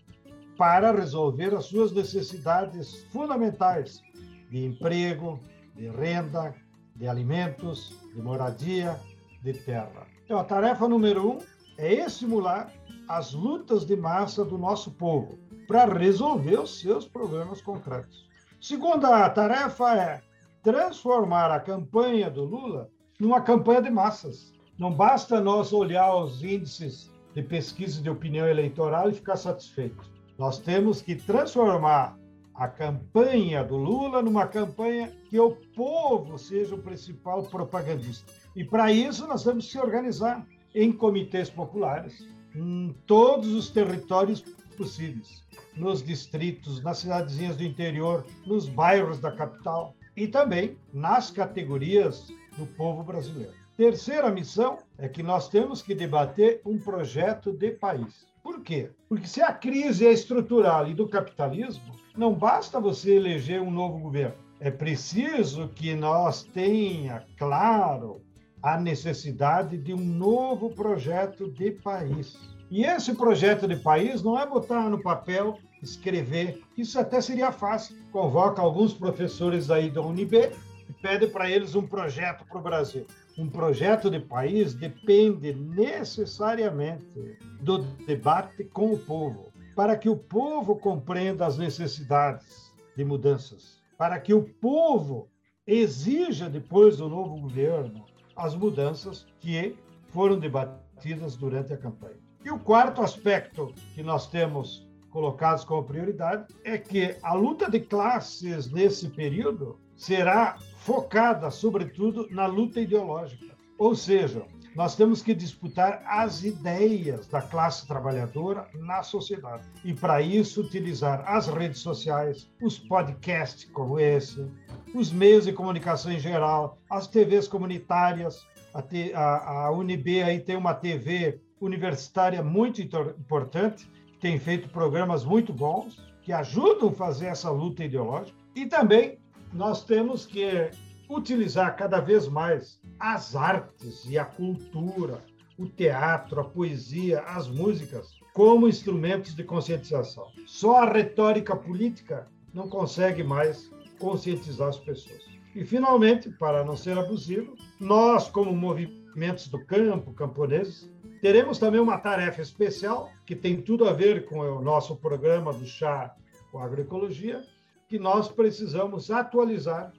para 0.58 0.92
resolver 0.92 1.56
as 1.56 1.66
suas 1.66 1.92
necessidades 1.92 3.04
fundamentais 3.06 4.02
de 4.50 4.66
emprego, 4.66 5.40
de 5.76 5.88
renda, 5.90 6.54
de 7.00 7.08
alimentos, 7.08 7.98
de 8.14 8.22
moradia, 8.22 9.00
de 9.42 9.54
terra. 9.54 10.06
Então, 10.26 10.38
a 10.38 10.44
tarefa 10.44 10.88
número 10.88 11.32
um 11.32 11.38
é 11.78 11.94
estimular 11.94 12.72
as 13.08 13.34
lutas 13.34 13.86
de 13.86 13.96
massa 13.96 14.44
do 14.44 14.58
nosso 14.58 14.92
povo 14.92 15.40
para 15.66 15.86
resolver 15.86 16.60
os 16.60 16.82
seus 16.82 17.08
problemas 17.08 17.62
concretos. 17.62 18.28
Segunda 18.60 19.30
tarefa 19.30 19.96
é 19.96 20.22
transformar 20.62 21.50
a 21.52 21.60
campanha 21.62 22.30
do 22.30 22.44
Lula 22.44 22.90
numa 23.18 23.42
campanha 23.42 23.82
de 23.82 23.90
massas. 23.90 24.52
Não 24.78 24.94
basta 24.94 25.40
nós 25.40 25.72
olhar 25.72 26.14
os 26.14 26.44
índices 26.44 27.10
de 27.34 27.42
pesquisa 27.42 28.02
de 28.02 28.10
opinião 28.10 28.46
eleitoral 28.46 29.10
e 29.10 29.14
ficar 29.14 29.38
satisfeito. 29.38 30.04
Nós 30.38 30.60
temos 30.60 31.02
que 31.02 31.16
transformar 31.16 32.19
a 32.60 32.68
campanha 32.68 33.64
do 33.64 33.78
Lula 33.78 34.22
numa 34.22 34.46
campanha 34.46 35.10
que 35.30 35.40
o 35.40 35.52
povo 35.74 36.38
seja 36.38 36.76
o 36.76 36.82
principal 36.82 37.44
propagandista. 37.44 38.30
E 38.54 38.66
para 38.66 38.92
isso 38.92 39.26
nós 39.26 39.46
temos 39.46 39.66
que 39.66 39.72
se 39.72 39.80
organizar 39.80 40.46
em 40.76 40.92
comitês 40.92 41.50
populares, 41.50 42.28
em 42.54 42.94
todos 43.08 43.54
os 43.54 43.70
territórios 43.70 44.42
possíveis, 44.76 45.42
nos 45.78 46.04
distritos, 46.04 46.84
nas 46.84 46.98
cidadezinhas 46.98 47.56
do 47.56 47.64
interior, 47.64 48.26
nos 48.46 48.68
bairros 48.68 49.22
da 49.22 49.32
capital 49.32 49.96
e 50.14 50.28
também 50.28 50.78
nas 50.94 51.32
categorias 51.32 52.28
do 52.58 52.66
povo 52.66 53.04
brasileiro. 53.04 53.54
Terceira 53.78 54.30
missão 54.30 54.80
é 54.98 55.08
que 55.08 55.24
nós 55.24 55.48
temos 55.48 55.82
que 55.82 55.96
debater 55.96 56.60
um 56.66 56.78
projeto 56.78 57.54
de 57.54 57.72
país. 57.72 58.28
Por 58.44 58.62
quê? 58.62 58.90
Porque 59.08 59.28
se 59.28 59.42
a 59.42 59.54
crise 59.54 60.06
é 60.06 60.12
estrutural 60.12 60.90
e 60.90 60.94
do 60.94 61.08
capitalismo, 61.08 61.94
não 62.20 62.34
basta 62.34 62.82
você 62.82 63.16
eleger 63.16 63.62
um 63.62 63.72
novo 63.72 63.98
governo. 63.98 64.36
É 64.60 64.70
preciso 64.70 65.70
que 65.70 65.96
nós 65.96 66.44
tenha 66.44 67.26
claro 67.38 68.22
a 68.62 68.78
necessidade 68.78 69.78
de 69.78 69.94
um 69.94 70.04
novo 70.04 70.70
projeto 70.70 71.50
de 71.50 71.72
país. 71.72 72.38
E 72.70 72.84
esse 72.84 73.16
projeto 73.16 73.66
de 73.66 73.78
país 73.78 74.22
não 74.22 74.38
é 74.38 74.46
botar 74.46 74.90
no 74.90 75.02
papel, 75.02 75.60
escrever. 75.82 76.62
Isso 76.78 77.00
até 77.00 77.22
seria 77.22 77.54
fácil. 77.54 77.96
Convoca 78.12 78.62
alguns 78.62 78.94
professores 78.94 79.72
aí 79.72 79.90
da 79.90 80.02
UNB 80.02 80.52
e 80.90 80.94
pede 81.02 81.26
para 81.26 81.50
eles 81.50 81.74
um 81.74 81.88
projeto 81.88 82.44
para 82.44 82.60
o 82.60 82.62
Brasil. 82.62 83.08
Um 83.38 83.48
projeto 83.48 84.12
de 84.12 84.20
país 84.20 84.74
depende 84.74 85.54
necessariamente 85.54 87.38
do 87.62 87.78
debate 88.06 88.66
com 88.66 88.92
o 88.92 89.00
povo 89.00 89.49
para 89.80 89.96
que 89.96 90.10
o 90.10 90.18
povo 90.18 90.76
compreenda 90.76 91.46
as 91.46 91.58
necessidades 91.58 92.70
de 92.98 93.06
mudanças, 93.06 93.82
para 93.98 94.20
que 94.20 94.34
o 94.34 94.44
povo 94.44 95.30
exija, 95.66 96.50
depois 96.50 96.98
do 96.98 97.08
novo 97.08 97.40
governo, 97.40 98.04
as 98.36 98.54
mudanças 98.54 99.26
que 99.40 99.78
foram 100.10 100.38
debatidas 100.38 101.38
durante 101.38 101.72
a 101.72 101.78
campanha. 101.78 102.20
E 102.44 102.52
o 102.52 102.60
quarto 102.60 103.02
aspecto 103.02 103.74
que 103.96 104.04
nós 104.04 104.28
temos 104.28 104.86
colocados 105.12 105.64
como 105.64 105.86
prioridade 105.86 106.54
é 106.66 106.78
que 106.78 107.16
a 107.24 107.34
luta 107.34 107.72
de 107.72 107.80
classes 107.80 108.70
nesse 108.70 109.08
período 109.08 109.80
será 109.96 110.58
focada, 110.80 111.50
sobretudo, 111.50 112.28
na 112.32 112.48
luta 112.48 112.82
ideológica. 112.82 113.56
Ou 113.78 113.96
seja, 113.96 114.46
nós 114.76 114.96
temos 114.96 115.22
que 115.22 115.34
disputar 115.34 116.04
as 116.06 116.44
ideias 116.44 117.28
da 117.28 117.42
classe 117.42 117.88
trabalhadora 117.88 118.68
na 118.76 119.04
sociedade. 119.04 119.68
E, 119.84 119.94
para 119.94 120.22
isso, 120.22 120.62
utilizar 120.62 121.24
as 121.28 121.48
redes 121.48 121.80
sociais, 121.80 122.50
os 122.62 122.78
podcasts 122.78 123.66
como 123.66 124.00
esse, 124.00 124.46
os 124.94 125.12
meios 125.12 125.46
de 125.46 125.54
comunicação 125.54 126.12
em 126.12 126.20
geral, 126.20 126.78
as 126.90 127.08
TVs 127.08 127.48
comunitárias. 127.48 128.48
A, 128.74 128.84
a, 129.16 129.66
a 129.66 129.72
UNB 129.72 130.22
aí 130.22 130.40
tem 130.40 130.56
uma 130.56 130.76
TV 130.76 131.42
universitária 131.60 132.44
muito 132.44 132.82
importante, 132.82 133.90
que 134.08 134.20
tem 134.20 134.40
feito 134.40 134.70
programas 134.70 135.26
muito 135.26 135.52
bons, 135.52 135.98
que 136.22 136.32
ajudam 136.32 136.90
a 136.90 136.94
fazer 136.94 137.26
essa 137.28 137.50
luta 137.50 137.84
ideológica. 137.84 138.38
E 138.56 138.66
também 138.66 139.18
nós 139.52 139.84
temos 139.84 140.26
que 140.26 140.70
utilizar 141.10 141.76
cada 141.76 142.00
vez 142.00 142.28
mais 142.28 142.80
as 143.00 143.36
artes 143.36 144.06
e 144.06 144.18
a 144.18 144.24
cultura, 144.24 145.24
o 145.58 145.68
teatro, 145.68 146.40
a 146.40 146.44
poesia, 146.44 147.22
as 147.22 147.48
músicas 147.48 148.20
como 148.34 148.68
instrumentos 148.68 149.36
de 149.36 149.44
conscientização. 149.44 150.28
Só 150.46 150.84
a 150.84 150.90
retórica 150.90 151.56
política 151.56 152.28
não 152.54 152.70
consegue 152.70 153.24
mais 153.24 153.70
conscientizar 153.98 154.70
as 154.70 154.78
pessoas. 154.78 155.26
E, 155.56 155.66
finalmente, 155.66 156.30
para 156.30 156.64
não 156.64 156.78
ser 156.78 156.98
abusivo, 156.98 157.56
nós, 157.80 158.30
como 158.30 158.54
movimentos 158.54 159.48
do 159.48 159.66
campo, 159.66 160.14
camponeses, 160.14 160.90
teremos 161.22 161.58
também 161.58 161.82
uma 161.82 161.98
tarefa 161.98 162.42
especial 162.42 163.12
que 163.26 163.36
tem 163.36 163.62
tudo 163.62 163.90
a 163.90 163.94
ver 163.94 164.26
com 164.26 164.40
o 164.40 164.62
nosso 164.62 164.96
programa 164.96 165.52
do 165.52 165.66
chá 165.66 166.16
com 166.52 166.60
agroecologia, 166.60 167.42
que 167.88 168.00
nós 168.00 168.30
precisamos 168.30 169.10
atualizar 169.12 169.92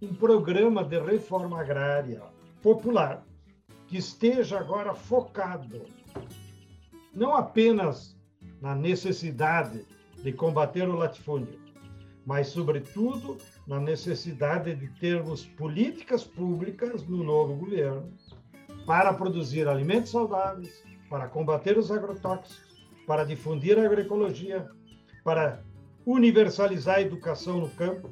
um 0.00 0.14
programa 0.14 0.84
de 0.84 0.98
reforma 0.98 1.60
agrária 1.60 2.22
popular 2.62 3.24
que 3.86 3.96
esteja 3.96 4.58
agora 4.58 4.94
focado 4.94 5.82
não 7.14 7.34
apenas 7.34 8.16
na 8.60 8.74
necessidade 8.74 9.84
de 10.22 10.32
combater 10.32 10.88
o 10.88 10.96
latifúndio, 10.96 11.58
mas, 12.24 12.48
sobretudo, 12.48 13.38
na 13.66 13.80
necessidade 13.80 14.74
de 14.74 14.88
termos 15.00 15.46
políticas 15.46 16.24
públicas 16.24 17.06
no 17.06 17.24
novo 17.24 17.56
governo 17.56 18.12
para 18.86 19.12
produzir 19.12 19.66
alimentos 19.68 20.10
saudáveis, 20.10 20.84
para 21.08 21.28
combater 21.28 21.78
os 21.78 21.90
agrotóxicos, 21.90 22.86
para 23.06 23.24
difundir 23.24 23.78
a 23.78 23.84
agroecologia, 23.84 24.68
para 25.24 25.62
universalizar 26.04 26.96
a 26.96 27.02
educação 27.02 27.58
no 27.60 27.70
campo, 27.70 28.10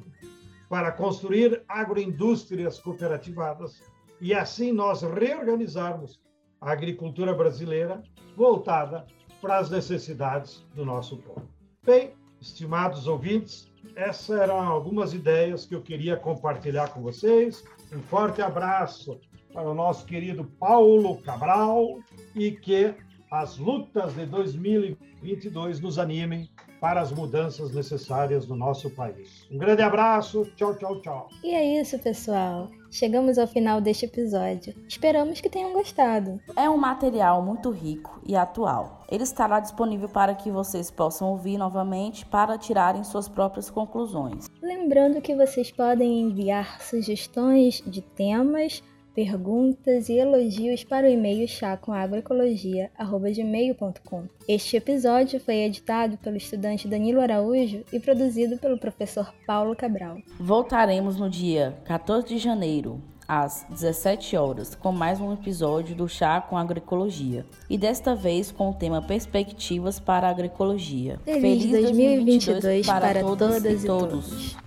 para 0.69 0.91
construir 0.91 1.63
agroindústrias 1.67 2.79
cooperativadas 2.79 3.81
e 4.19 4.33
assim 4.33 4.71
nós 4.71 5.01
reorganizarmos 5.01 6.19
a 6.59 6.71
agricultura 6.71 7.33
brasileira 7.33 8.01
voltada 8.35 9.05
para 9.41 9.57
as 9.59 9.69
necessidades 9.69 10.65
do 10.73 10.83
nosso 10.83 11.17
povo. 11.17 11.47
Bem, 11.85 12.13
estimados 12.41 13.07
ouvintes, 13.07 13.71
essas 13.95 14.37
eram 14.37 14.59
algumas 14.59 15.13
ideias 15.13 15.65
que 15.65 15.75
eu 15.75 15.81
queria 15.81 16.17
compartilhar 16.17 16.89
com 16.89 17.01
vocês. 17.01 17.63
Um 17.93 18.01
forte 18.01 18.41
abraço 18.41 19.19
para 19.53 19.69
o 19.69 19.73
nosso 19.73 20.05
querido 20.05 20.43
Paulo 20.59 21.21
Cabral 21.21 21.99
e 22.35 22.51
que 22.51 22.93
as 23.31 23.57
lutas 23.57 24.13
de 24.15 24.25
2022 24.25 25.79
nos 25.79 25.97
animem 25.99 26.49
para 26.79 27.01
as 27.01 27.11
mudanças 27.11 27.73
necessárias 27.73 28.47
no 28.47 28.55
nosso 28.55 28.89
país. 28.89 29.45
Um 29.51 29.57
grande 29.57 29.81
abraço, 29.81 30.45
tchau, 30.55 30.75
tchau, 30.75 31.01
tchau. 31.01 31.29
E 31.43 31.53
é 31.53 31.81
isso, 31.81 31.97
pessoal. 31.99 32.69
Chegamos 32.89 33.37
ao 33.37 33.47
final 33.47 33.81
deste 33.81 34.05
episódio. 34.05 34.73
Esperamos 34.87 35.41
que 35.41 35.49
tenham 35.49 35.73
gostado. 35.73 36.39
É 36.55 36.69
um 36.69 36.77
material 36.77 37.41
muito 37.41 37.69
rico 37.69 38.21
e 38.25 38.35
atual. 38.35 39.05
Ele 39.09 39.23
estará 39.23 39.59
disponível 39.59 40.07
para 40.07 40.33
que 40.35 40.49
vocês 40.49 40.89
possam 40.89 41.29
ouvir 41.29 41.57
novamente 41.57 42.25
para 42.25 42.57
tirarem 42.57 43.03
suas 43.03 43.27
próprias 43.27 43.69
conclusões. 43.69 44.45
Lembrando 44.61 45.21
que 45.21 45.35
vocês 45.35 45.71
podem 45.71 46.21
enviar 46.21 46.81
sugestões 46.81 47.83
de 47.85 48.01
temas 48.01 48.81
perguntas 49.17 50.07
e 50.09 50.19
elogios 50.19 50.83
para 50.83 51.07
o 51.07 51.09
e-mail 51.09 51.47
chacoagroecologia.gmail.com. 51.47 54.25
Este 54.47 54.77
episódio 54.77 55.39
foi 55.39 55.55
editado 55.55 56.19
pelo 56.19 56.37
estudante 56.37 56.87
Danilo 56.87 57.19
Araújo 57.19 57.83
e 57.91 57.99
produzido 57.99 58.59
pelo 58.59 58.77
professor 58.77 59.33
Paulo 59.47 59.75
Cabral. 59.75 60.19
Voltaremos 60.39 61.19
no 61.19 61.31
dia 61.31 61.75
14 61.85 62.27
de 62.27 62.37
janeiro, 62.37 63.01
às 63.27 63.65
17 63.71 64.37
horas, 64.37 64.75
com 64.75 64.91
mais 64.91 65.19
um 65.19 65.33
episódio 65.33 65.95
do 65.95 66.07
Chá 66.07 66.39
com 66.39 66.55
Agroecologia. 66.55 67.43
E 67.67 67.75
desta 67.75 68.13
vez 68.13 68.51
com 68.51 68.69
o 68.69 68.75
tema 68.75 69.01
Perspectivas 69.01 69.99
para 69.99 70.27
a 70.27 70.29
Agroecologia. 70.29 71.19
Feliz, 71.25 71.63
Feliz 71.63 71.71
2022, 71.71 72.61
2022 72.61 72.85
para, 72.85 73.07
para 73.07 73.21
todas, 73.21 73.63
todas 73.63 73.83
e 73.83 73.87
todos. 73.87 74.29
todos. 74.29 74.66